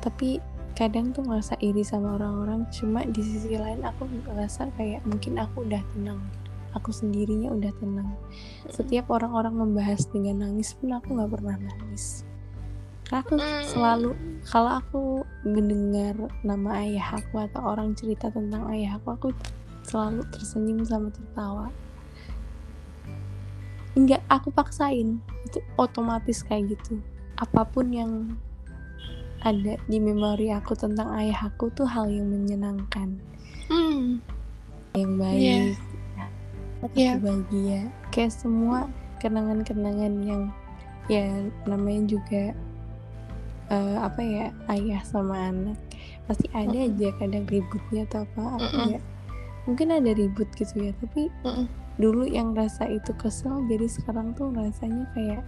Tapi 0.00 0.40
kadang 0.72 1.12
tuh 1.12 1.28
ngerasa 1.28 1.60
iri 1.60 1.84
sama 1.84 2.16
orang-orang. 2.16 2.64
Cuma 2.72 3.04
di 3.04 3.20
sisi 3.20 3.54
lain 3.60 3.84
aku 3.84 4.08
ngerasa 4.08 4.72
kayak 4.80 5.04
mungkin 5.04 5.36
aku 5.36 5.68
udah 5.68 5.84
tenang. 5.92 6.24
Aku 6.72 6.88
sendirinya 6.88 7.52
udah 7.52 7.68
tenang. 7.84 8.08
Setiap 8.72 9.12
orang-orang 9.12 9.60
membahas 9.60 10.08
dengan 10.08 10.48
nangis 10.48 10.72
pun 10.72 10.96
aku 10.96 11.20
nggak 11.20 11.30
pernah 11.36 11.60
nangis 11.60 12.31
aku 13.10 13.34
Mm. 13.36 13.64
selalu 13.66 14.10
kalau 14.46 14.70
aku 14.78 15.02
mendengar 15.42 16.14
nama 16.46 16.84
ayah 16.86 17.18
aku 17.18 17.42
atau 17.42 17.74
orang 17.74 17.96
cerita 17.98 18.30
tentang 18.30 18.62
ayah 18.70 18.96
aku 18.96 19.08
aku 19.16 19.28
selalu 19.82 20.22
tersenyum 20.30 20.86
sama 20.86 21.10
tertawa. 21.10 21.66
Enggak 23.92 24.24
aku 24.32 24.48
paksain. 24.48 25.20
Itu 25.44 25.60
otomatis 25.76 26.40
kayak 26.40 26.78
gitu. 26.78 27.02
Apa 27.36 27.66
pun 27.66 27.92
yang 27.92 28.12
ada 29.42 29.74
di 29.90 29.98
memori 29.98 30.54
aku 30.54 30.72
tentang 30.78 31.10
ayah 31.18 31.50
aku 31.50 31.68
tuh 31.74 31.84
hal 31.84 32.08
yang 32.08 32.30
menyenangkan. 32.30 33.18
Hmm, 33.68 34.22
yang 34.94 35.18
baik. 35.18 35.76
Aku 36.82 36.94
Iya. 36.98 37.18
bahagia. 37.18 37.80
Kayak 38.10 38.32
semua 38.32 38.86
kenangan-kenangan 39.20 40.14
yang 40.24 40.42
ya 41.06 41.26
namanya 41.66 42.06
juga 42.06 42.54
eh, 43.72 43.96
apa 43.96 44.20
ya 44.20 44.46
ayah 44.68 45.00
sama 45.08 45.48
anak 45.48 45.78
pasti 46.28 46.46
ada 46.52 46.70
Mm-mm. 46.70 46.92
aja 46.92 47.08
kadang 47.16 47.44
ributnya 47.48 48.04
atau 48.06 48.22
apa 48.28 48.40
apa 48.60 48.68
Mm-mm. 48.68 48.94
ya 48.94 49.00
mungkin 49.64 49.88
ada 49.90 50.10
ribut 50.12 50.48
gitu 50.54 50.90
ya 50.90 50.92
tapi 51.00 51.32
Mm-mm. 51.42 51.66
dulu 51.96 52.28
yang 52.28 52.52
rasa 52.52 52.84
itu 52.86 53.10
kesel 53.16 53.64
jadi 53.66 53.88
sekarang 53.88 54.36
tuh 54.36 54.52
rasanya 54.52 55.08
kayak 55.16 55.42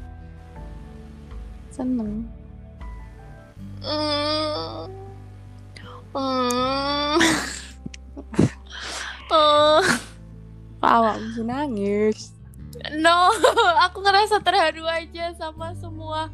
seneng 1.69 2.25
Hmm. 3.85 4.89
Hmm. 6.17 7.21
Oh, 9.35 9.83
kok 10.79 10.87
awak 10.87 11.19
bisa 11.19 11.43
nangis 11.43 12.31
no, 12.95 13.35
aku 13.85 13.99
ngerasa 13.99 14.39
terharu 14.47 14.87
aja 14.87 15.35
sama 15.35 15.75
semua 15.75 16.31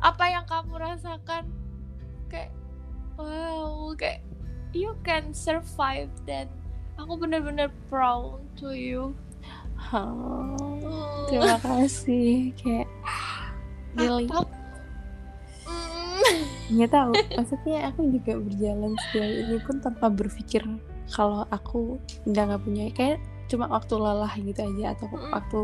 apa 0.00 0.24
yang 0.30 0.44
kamu 0.46 0.74
rasakan. 0.78 1.44
Kayak 2.28 2.52
wow, 3.16 3.92
kayak 3.98 4.22
you 4.70 4.92
can 5.02 5.32
survive 5.32 6.12
dan 6.28 6.46
aku 7.00 7.16
bener-bener 7.16 7.72
proud 7.88 8.42
to 8.58 8.74
you. 8.74 9.14
Oh, 9.94 11.24
terima 11.30 11.56
kasih 11.62 12.50
kayak 12.58 12.90
really 13.94 14.26
Hmm. 15.68 16.44
nggak 16.74 16.90
tahu 16.92 17.12
maksudnya 17.38 17.88
aku 17.88 18.10
juga 18.10 18.36
berjalan 18.42 18.92
sejauh 18.98 19.36
ini 19.46 19.56
pun 19.62 19.78
tanpa 19.80 20.10
berpikir 20.10 20.60
kalau 21.08 21.46
aku 21.48 21.96
udah 22.28 22.42
nggak 22.52 22.62
punya 22.66 22.84
kayak 22.92 23.18
cuma 23.48 23.70
waktu 23.70 23.94
lelah 23.96 24.32
gitu 24.36 24.60
aja 24.60 24.92
atau 24.98 25.06
Mm-mm. 25.08 25.32
waktu 25.32 25.60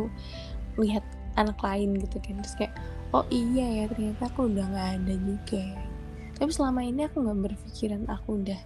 lihat 0.81 1.05
anak 1.37 1.59
lain 1.61 1.99
gitu 2.01 2.17
kan 2.23 2.41
terus 2.41 2.57
kayak 2.57 2.75
oh 3.15 3.27
iya 3.31 3.83
ya 3.83 3.85
ternyata 3.87 4.27
aku 4.27 4.51
udah 4.51 4.65
nggak 4.75 4.91
ada 4.99 5.15
juga 5.23 5.63
ya. 5.63 5.83
tapi 6.35 6.51
selama 6.51 6.83
ini 6.83 7.07
aku 7.07 7.23
nggak 7.23 7.41
berpikiran 7.47 8.03
aku 8.11 8.43
udah 8.43 8.61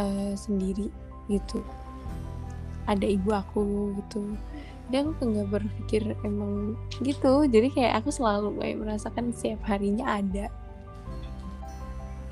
eh, 0.00 0.32
sendiri 0.34 0.88
gitu. 1.28 1.60
Ada 2.84 3.06
ibu 3.08 3.32
aku 3.32 3.92
gitu. 4.00 4.36
Dan 4.92 5.16
aku 5.16 5.32
nggak 5.32 5.48
berpikir 5.48 6.12
emang 6.24 6.76
gitu. 7.00 7.48
Jadi 7.48 7.72
kayak 7.72 8.04
aku 8.04 8.12
selalu 8.12 8.60
kayak 8.60 8.80
merasakan 8.84 9.32
setiap 9.32 9.64
harinya 9.64 10.20
ada. 10.20 10.52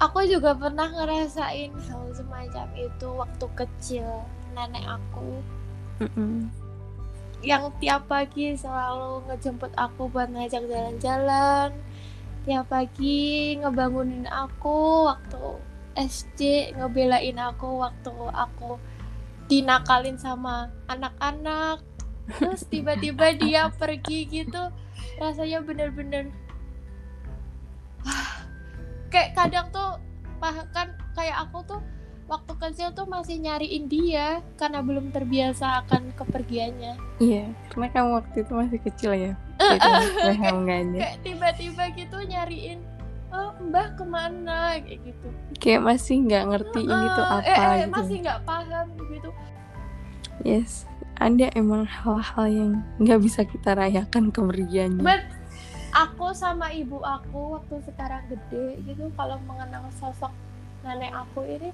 Aku 0.00 0.26
juga 0.26 0.52
pernah 0.58 0.90
ngerasain 0.90 1.72
hal 1.72 2.02
semacam 2.12 2.66
itu 2.74 3.06
waktu 3.14 3.46
kecil 3.54 4.08
nenek 4.52 4.84
aku. 4.84 5.40
Mm-mm. 6.02 6.61
Yang 7.42 7.74
tiap 7.82 8.06
pagi 8.06 8.54
selalu 8.54 9.26
ngejemput 9.26 9.74
aku 9.74 10.06
buat 10.06 10.30
ngajak 10.30 10.62
jalan-jalan. 10.66 11.74
Tiap 12.42 12.66
pagi 12.70 13.54
ngebangunin 13.58 14.26
aku 14.30 15.10
waktu 15.10 15.58
SD 15.94 16.72
ngebelain 16.78 17.38
aku 17.38 17.82
waktu 17.82 18.14
aku 18.30 18.78
dinakalin 19.50 20.18
sama 20.18 20.70
anak-anak. 20.86 21.82
Terus 22.38 22.62
tiba-tiba 22.70 23.34
dia 23.34 23.70
pergi 23.80 24.26
gitu 24.30 24.70
rasanya 25.18 25.60
bener-bener 25.62 26.30
kayak 29.12 29.34
kadang 29.36 29.66
tuh 29.70 29.98
bahkan 30.42 30.90
kayak 31.14 31.46
aku 31.46 31.62
tuh 31.66 31.80
waktu 32.32 32.52
kecil 32.58 32.88
tuh 32.90 33.04
masih 33.04 33.36
nyariin 33.38 33.84
dia 33.86 34.40
karena 34.56 34.80
belum 34.80 35.12
terbiasa 35.12 35.84
akan 35.84 36.16
kepergiannya 36.16 36.96
Iya, 37.18 37.44
karena 37.68 37.88
kamu 37.88 38.10
waktu 38.16 38.36
itu 38.40 38.52
masih 38.52 38.80
kecil 38.80 39.12
ya. 39.12 39.32
Eh, 39.60 39.76
nggak 40.40 40.80
ada. 40.82 40.98
kayak 40.98 41.20
tiba-tiba 41.20 41.84
gitu 41.92 42.16
nyariin 42.18 42.80
oh 43.28 43.52
mbah 43.62 43.92
ke 43.92 44.02
mana 44.02 44.76
kayak 44.78 45.00
gitu 45.04 45.28
Kayak 45.54 45.82
masih 45.84 46.16
nggak 46.22 46.44
ngerti 46.48 46.80
ini 46.82 47.06
tuh 47.10 47.22
Eh, 47.22 47.30
apa 47.30 47.38
eh, 47.42 47.52
eh, 47.52 47.76
gitu. 47.78 47.92
masih 47.92 48.16
nggak 48.18 48.40
paham 48.42 48.86
gitu 49.06 49.30
Yes, 50.42 50.88
ada 51.16 51.46
emang 51.52 51.84
hal-hal 51.84 52.46
yang 52.48 52.70
nggak 52.98 53.20
bisa 53.20 53.40
kita 53.44 53.72
rayakan 53.72 54.28
kepergiannya. 54.28 54.98
but 54.98 55.22
aku 55.92 56.32
sama 56.32 56.72
ibu 56.72 56.98
aku 56.98 57.60
waktu 57.60 57.78
sekarang 57.84 58.24
gede 58.26 58.80
gitu 58.82 59.06
kalau 59.12 59.36
mengenang 59.44 59.86
sosok 59.92 60.32
nenek 60.82 61.12
aku 61.12 61.44
ini 61.46 61.70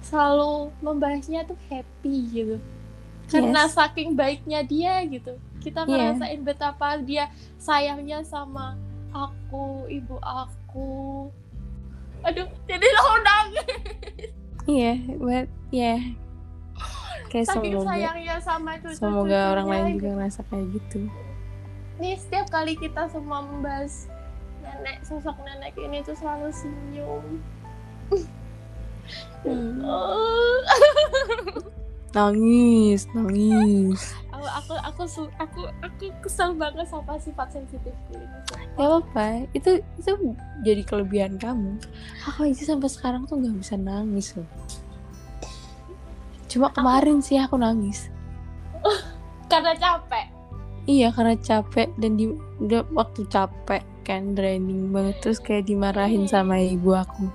selalu 0.00 0.72
membahasnya 0.80 1.44
tuh 1.44 1.58
happy 1.68 2.16
gitu. 2.30 2.56
Karena 3.30 3.68
Yes. 3.68 3.74
saking 3.74 4.18
baiknya 4.18 4.60
dia 4.62 5.04
gitu. 5.06 5.38
Kita 5.60 5.84
Iya. 5.84 6.16
ngerasain 6.16 6.40
betapa 6.42 6.98
dia 6.98 7.28
sayangnya 7.56 8.24
sama 8.24 8.74
aku 9.12 9.86
ibu 9.86 10.16
aku. 10.18 11.28
Aduh 12.20 12.48
jadi 12.64 12.84
lo 12.84 13.16
nangis 13.20 13.68
Iya, 14.68 14.92
but 15.16 15.46
yeah. 15.70 16.00
kayak 17.30 17.46
saking 17.48 17.78
semoga 17.78 17.90
sayangnya 17.94 18.36
sama 18.42 18.70
cucu 18.76 18.98
semoga 18.98 19.40
orang 19.54 19.66
lain 19.70 19.84
juga 19.96 20.08
ngerasa 20.18 20.40
kayak 20.50 20.66
gitu. 20.74 21.00
Nih 21.96 22.18
setiap 22.18 22.50
kali 22.50 22.74
kita 22.74 23.06
semua 23.08 23.40
membahas 23.40 24.10
nenek 24.60 25.00
sosok 25.02 25.36
nenek 25.42 25.72
ini 25.76 26.02
tuh 26.02 26.12
selalu 26.12 26.50
senyum 26.52 27.24
Hmm. 29.44 29.80
Nangis 32.10 33.06
nangis. 33.14 34.02
Aku 34.30 34.74
aku 34.74 35.02
aku 35.04 35.22
aku 35.36 35.60
aku 35.84 36.04
kesel 36.24 36.56
banget 36.56 36.88
sama 36.88 37.20
sifat 37.20 37.52
sensitifku 37.52 38.16
ini 38.16 38.40
ya 38.80 38.96
apa 38.96 39.44
itu 39.52 39.84
itu 40.00 40.10
jadi 40.64 40.82
kelebihan 40.82 41.36
kamu. 41.36 41.76
Aku 42.26 42.48
aja 42.48 42.64
sampai 42.64 42.88
sekarang 42.88 43.28
tuh 43.28 43.36
nggak 43.38 43.56
bisa 43.60 43.76
nangis 43.76 44.34
loh. 44.34 44.48
Cuma 46.50 46.72
kemarin 46.74 47.22
sih 47.22 47.38
aku 47.38 47.60
nangis. 47.60 48.10
Karena 49.50 49.76
capek? 49.76 50.26
Iya 50.88 51.12
karena 51.12 51.36
capek 51.38 51.92
dan 52.00 52.16
di 52.16 52.32
udah 52.58 52.82
waktu 52.96 53.28
capek 53.28 53.84
kan 54.02 54.34
draining 54.34 54.90
banget 54.90 55.20
terus 55.22 55.38
kayak 55.38 55.68
dimarahin 55.68 56.24
sama 56.26 56.58
ibu 56.58 56.96
aku 56.96 57.28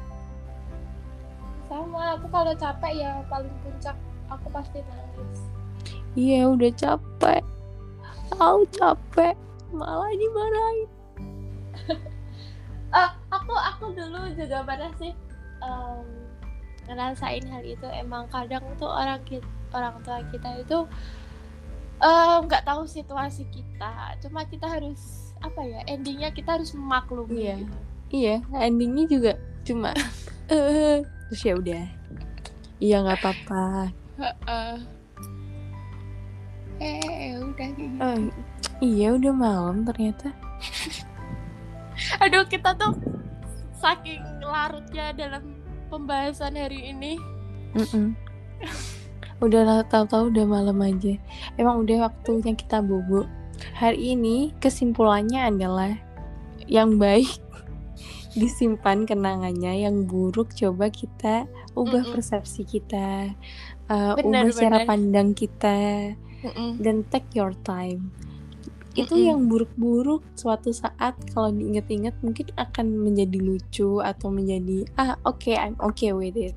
aku 2.15 2.27
kalau 2.29 2.53
capek 2.55 2.93
ya 2.97 3.11
paling 3.27 3.51
puncak 3.61 3.95
aku 4.27 4.47
pasti 4.49 4.79
nangis. 4.81 5.39
Iya 6.15 6.47
udah 6.49 6.71
capek. 6.73 7.43
Tahu 8.31 8.59
capek. 8.71 9.35
Malah 9.69 10.11
dimarahin. 10.11 10.89
Eh, 12.95 13.09
aku 13.27 13.51
aku 13.51 13.91
dulu 13.91 14.31
juga 14.33 14.63
pernah 14.63 14.87
sih 14.95 15.11
em, 15.59 16.05
ngerasain 16.87 17.43
hal 17.43 17.59
itu. 17.61 17.83
Emang 17.91 18.23
kadang 18.31 18.63
tuh 18.79 18.87
orang 18.87 19.19
kita 19.27 19.43
orang 19.75 19.99
tua 20.01 20.23
kita 20.31 20.49
itu 20.57 20.79
nggak 22.41 22.63
tahu 22.63 22.87
situasi 22.87 23.43
kita. 23.51 24.15
Cuma 24.23 24.47
kita 24.47 24.67
harus 24.67 25.25
apa 25.43 25.61
ya 25.61 25.83
endingnya 25.85 26.31
kita 26.31 26.57
harus 26.57 26.71
memaklumi 26.73 27.37
Iya. 27.37 27.55
gitu. 27.61 27.77
iya 28.09 28.35
endingnya 28.57 29.05
juga 29.05 29.31
cuma 29.61 29.91
eh 30.49 31.05
terus 31.29 31.41
ya 31.41 31.53
udah 31.57 31.83
iya 32.79 32.95
nggak 33.01 33.19
apa-apa 33.21 33.63
Heeh. 34.15 34.75
eh 36.79 37.35
udah 37.39 37.69
gitu. 37.75 37.95
Eh, 38.03 38.19
iya 38.83 39.07
udah 39.15 39.33
malam 39.33 39.87
ternyata 39.87 40.31
aduh 42.23 42.43
kita 42.47 42.75
tuh 42.75 42.95
saking 43.79 44.21
larutnya 44.43 45.15
dalam 45.15 45.43
pembahasan 45.87 46.55
hari 46.59 46.91
ini 46.91 47.15
Mm-mm. 47.75 48.15
udah 49.43 49.61
lah, 49.67 49.79
tahu-tahu 49.87 50.31
udah 50.31 50.45
malam 50.47 50.79
aja 50.83 51.15
emang 51.55 51.83
udah 51.83 52.07
waktunya 52.11 52.55
kita 52.55 52.79
bobo 52.83 53.27
hari 53.75 54.15
ini 54.15 54.51
kesimpulannya 54.59 55.47
adalah 55.51 55.91
yang 56.67 56.97
baik 56.99 57.29
disimpan 58.35 59.07
kenangannya 59.07 59.87
yang 59.87 60.03
buruk 60.03 60.51
coba 60.51 60.91
kita 60.91 61.47
ubah 61.73 62.03
Mm-mm. 62.03 62.13
persepsi 62.13 62.67
kita 62.67 63.31
uh, 63.87 64.13
Benar, 64.19 64.51
ubah 64.51 64.55
cara 64.59 64.77
benar. 64.83 64.87
pandang 64.87 65.29
kita 65.31 65.77
dan 66.83 67.01
take 67.09 67.25
your 67.33 67.55
time 67.63 68.11
itu 68.95 69.11
Mm-mm. 69.11 69.27
yang 69.27 69.39
buruk-buruk 69.47 70.23
suatu 70.35 70.71
saat 70.71 71.15
kalau 71.31 71.51
diinget-inget 71.51 72.15
mungkin 72.23 72.47
akan 72.59 73.07
menjadi 73.07 73.39
lucu 73.39 73.99
atau 74.03 74.31
menjadi 74.31 74.87
ah 74.99 75.15
oke 75.23 75.51
I'm 75.51 75.75
okay 75.79 76.11
with 76.11 76.35
it 76.35 76.55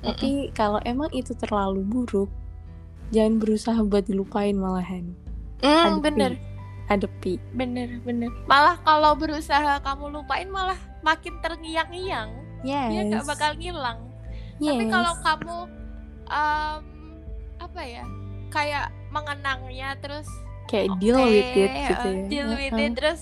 tapi 0.00 0.48
kalau 0.56 0.80
emang 0.88 1.12
itu 1.12 1.36
terlalu 1.36 1.84
buruk 1.84 2.32
jangan 3.12 3.36
berusaha 3.36 3.80
buat 3.84 4.08
dilupain 4.08 4.56
malahan 4.56 5.12
Adepi. 5.60 6.00
bener 6.00 6.32
adepi 6.90 7.34
bener 7.54 8.00
bener 8.02 8.32
malah 8.48 8.80
kalau 8.82 9.12
berusaha 9.14 9.78
kamu 9.84 10.20
lupain 10.20 10.48
malah 10.48 10.80
makin 11.00 11.40
terngiang-ngiang 11.40 12.30
yes 12.60 12.88
dia 12.92 13.00
nggak 13.08 13.26
bakal 13.26 13.50
ngilang. 13.56 13.98
Tapi 14.60 14.84
Yes. 14.84 14.92
kalau 14.92 15.12
kamu 15.24 15.56
em, 16.28 16.80
apa 17.56 17.80
ya 17.80 18.04
kayak 18.52 18.86
mengenangnya 19.08 19.96
terus 19.98 20.28
kayak 20.68 20.92
deal 21.00 21.16
oke, 21.16 21.26
with 21.26 21.50
it 21.56 21.70
gitu 21.88 22.08
eh, 22.08 22.14
ya. 22.14 22.26
deal 22.28 22.48
with 22.52 22.76
it 22.76 22.92
terus 22.94 23.20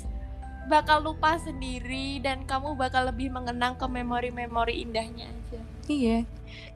bakal 0.66 1.00
lupa 1.00 1.38
sendiri 1.40 2.20
dan 2.20 2.44
kamu 2.44 2.76
bakal 2.76 3.08
lebih 3.08 3.32
mengenang 3.32 3.78
ke 3.78 3.86
memori-memori 3.88 4.84
indahnya 4.84 5.30
aja. 5.30 5.60
Iya, 5.88 6.18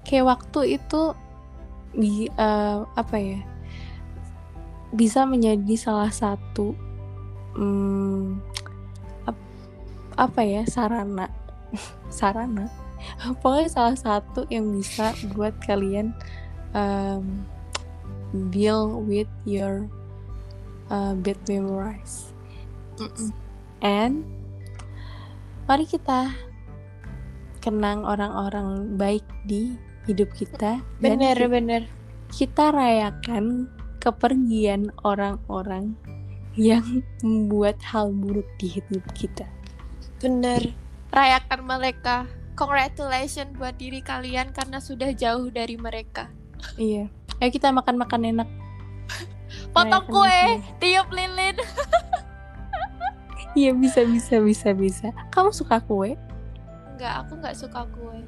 kayak 0.07 0.25
waktu 0.25 0.81
itu 0.81 1.13
di 1.93 2.31
eh, 2.31 2.79
apa 2.89 3.17
ya 3.21 3.41
bisa 4.93 5.25
menjadi 5.25 5.75
salah 5.77 6.13
satu 6.13 6.73
ap- 7.53 8.52
apa 10.17 10.41
ya 10.45 10.63
sarana. 10.69 11.29
Sarana. 12.13 12.69
Pokoknya 13.43 13.67
salah 13.67 13.99
satu 13.99 14.47
yang 14.47 14.71
bisa 14.71 15.11
buat 15.35 15.57
kalian 15.67 16.15
um, 16.71 17.43
deal 18.55 19.03
with 19.03 19.29
your 19.43 19.91
uh, 20.93 21.17
bad 21.19 21.41
memories. 21.51 22.31
And 23.83 24.23
mari 25.67 25.89
kita 25.89 26.31
kenang 27.59 28.07
orang-orang 28.07 28.95
baik 28.95 29.27
di 29.49 29.75
hidup 30.07 30.31
kita. 30.35 30.79
Dan 31.03 31.19
bener 31.19 31.37
ki- 31.39 31.51
bener. 31.51 31.83
kita 32.33 32.71
rayakan 32.71 33.69
kepergian 34.03 34.91
orang-orang 35.07 35.95
yang 36.59 37.03
membuat 37.23 37.79
hal 37.81 38.13
buruk 38.13 38.47
di 38.61 38.69
hidup 38.69 39.03
kita. 39.15 39.47
Bener 40.23 40.71
rayakan 41.11 41.61
mereka 41.63 42.25
congratulations 42.55 43.53
buat 43.53 43.75
diri 43.75 44.01
kalian 44.01 44.51
karena 44.51 44.79
sudah 44.79 45.11
jauh 45.13 45.51
dari 45.51 45.75
mereka 45.75 46.31
Iya. 46.75 47.11
Ayo 47.37 47.51
kita 47.51 47.69
makan-makan 47.69 48.23
enak. 48.25 48.49
potong 49.75 50.07
kue 50.07 50.23
mereka. 50.25 50.79
tiup 50.79 51.11
lilin 51.11 51.59
Iya 53.53 53.75
bisa 53.75 54.01
bisa 54.03 54.39
bisa 54.39 54.69
bisa. 54.71 55.07
Kamu 55.29 55.51
suka 55.51 55.83
kue? 55.83 56.15
enggak 56.89 57.15
aku 57.21 57.33
nggak 57.37 57.57
suka 57.59 57.83
kue 57.91 58.23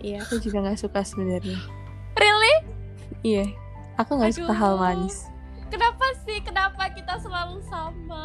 Iya, 0.00 0.20
aku 0.20 0.36
juga 0.36 0.60
nggak 0.60 0.80
suka 0.80 1.00
sebenarnya. 1.00 1.56
really 2.14 2.56
Iya, 3.22 3.46
aku 3.94 4.18
nggak 4.18 4.34
suka 4.34 4.50
hal 4.50 4.74
manis. 4.74 5.30
kenapa 5.68 6.02
sih 6.20 6.42
kenapa 6.42 6.90
kita 6.90 7.16
selalu 7.16 7.62
sama 7.62 8.24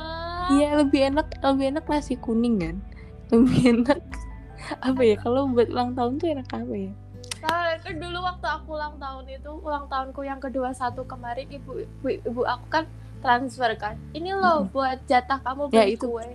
Iya, 0.50 0.82
lebih 0.82 1.06
enak 1.08 1.38
lebih 1.38 1.66
enak 1.72 1.86
nasi 1.86 2.18
kuning 2.18 2.58
kan. 2.58 2.76
Lebih 3.28 3.60
enak 3.76 4.00
apa 4.80 5.02
ya? 5.02 5.16
Kalau 5.16 5.48
buat 5.48 5.68
ulang 5.68 5.94
tahun 5.94 6.14
tuh 6.16 6.28
enak 6.32 6.48
apa 6.48 6.74
ya? 6.74 6.92
Nah, 7.42 7.78
kan 7.78 7.94
dulu 7.96 8.18
waktu 8.20 8.48
aku 8.48 8.70
ulang 8.74 8.96
tahun 8.98 9.26
itu 9.28 9.52
ulang 9.60 9.86
tahunku 9.86 10.22
yang 10.22 10.40
kedua 10.40 10.74
satu 10.74 11.06
kemarin 11.06 11.46
ibu 11.48 11.78
ibu, 11.78 12.08
ibu 12.20 12.42
aku 12.42 12.66
kan 12.72 12.86
transfer 13.22 13.70
kan 13.76 13.98
ini 14.12 14.34
loh 14.34 14.66
buat 14.68 14.98
jatah 15.06 15.38
kamu 15.40 15.70
Ya, 15.70 15.86
beli 15.86 15.94
itu. 15.94 16.06
kue 16.08 16.26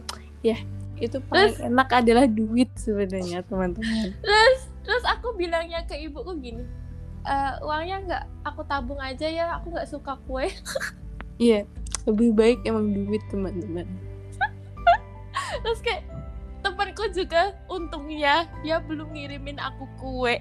Itu 1.00 1.18
paling 1.26 1.56
enak 1.64 1.88
adalah 1.96 2.28
duit 2.28 2.70
sebenarnya 2.76 3.42
teman-teman. 3.42 4.14
terus 4.16 4.58
terus 4.80 5.02
aku 5.02 5.34
bilangnya 5.34 5.82
ke 5.82 5.96
ibuku 5.96 6.30
gini 6.38 6.62
"Eh, 7.22 7.52
uangnya 7.60 7.96
nggak 8.00 8.24
aku 8.44 8.60
tabung 8.64 8.98
aja 8.98 9.24
ya 9.24 9.56
aku 9.56 9.72
nggak 9.72 9.88
suka 9.88 10.14
kue 10.24 10.46
Iya, 11.38 11.64
lebih 12.04 12.36
baik 12.36 12.58
emang 12.62 12.92
duit 12.92 13.24
teman-teman. 13.26 13.88
terus 15.64 15.80
kayak 15.80 16.04
temanku 16.60 17.04
juga 17.10 17.52
untungnya 17.66 18.44
dia 18.60 18.80
belum 18.80 19.12
ngirimin 19.12 19.56
aku 19.56 19.84
kue 19.96 20.36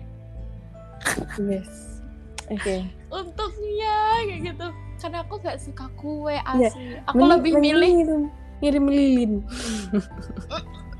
Yes. 1.39 2.03
Oke. 2.49 2.83
untungnya 3.07 3.95
kayak 4.25 4.39
gitu 4.51 4.67
karena 4.99 5.17
aku 5.23 5.39
nggak 5.39 5.59
suka 5.61 5.85
kue 5.95 6.35
Iya. 6.35 6.69
asli 6.69 6.99
aku 7.07 7.23
lebih 7.23 7.53
milih 7.55 7.89
ngirim, 7.95 8.21
ngirim 8.59 8.85
lilin. 8.85 9.31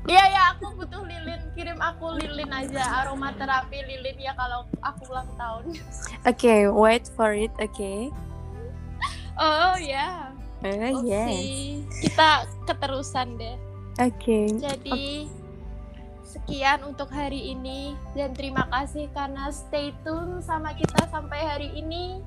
Iya 0.08 0.24
ya 0.26 0.42
aku 0.56 0.72
butuh 0.74 1.04
lilin 1.04 1.40
kirim 1.52 1.76
aku 1.76 2.16
lilin 2.16 2.48
aja 2.48 3.04
aromaterapi 3.04 3.76
lilin 3.84 4.16
ya 4.16 4.32
kalau 4.32 4.64
aku 4.80 5.12
ulang 5.12 5.28
tahun. 5.36 5.64
Oke, 6.24 6.64
wait 6.72 7.04
for 7.12 7.36
it. 7.36 7.52
Oke. 7.60 8.08
Oh 9.36 9.76
ya. 9.76 10.32
Oh, 10.64 11.04
Oke. 11.04 11.04
yes. 11.04 11.36
Kita 12.00 12.30
keterusan 12.64 13.36
deh. 13.36 13.56
Oke. 14.00 14.56
Jadi 14.56 15.28
sekian 16.24 16.80
untuk 16.88 17.12
hari 17.12 17.52
ini 17.52 17.92
dan 18.16 18.32
terima 18.32 18.64
kasih 18.72 19.12
karena 19.12 19.52
stay 19.52 19.92
tune 20.06 20.40
sama 20.40 20.72
kita 20.72 21.04
sampai 21.12 21.40
hari 21.44 21.68
ini. 21.76 22.24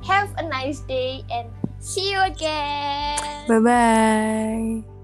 Have 0.00 0.32
a 0.40 0.46
nice 0.46 0.80
day 0.88 1.26
and 1.28 1.50
see 1.76 2.14
you 2.14 2.20
again. 2.24 3.44
Bye 3.50 3.60
bye. 3.60 4.97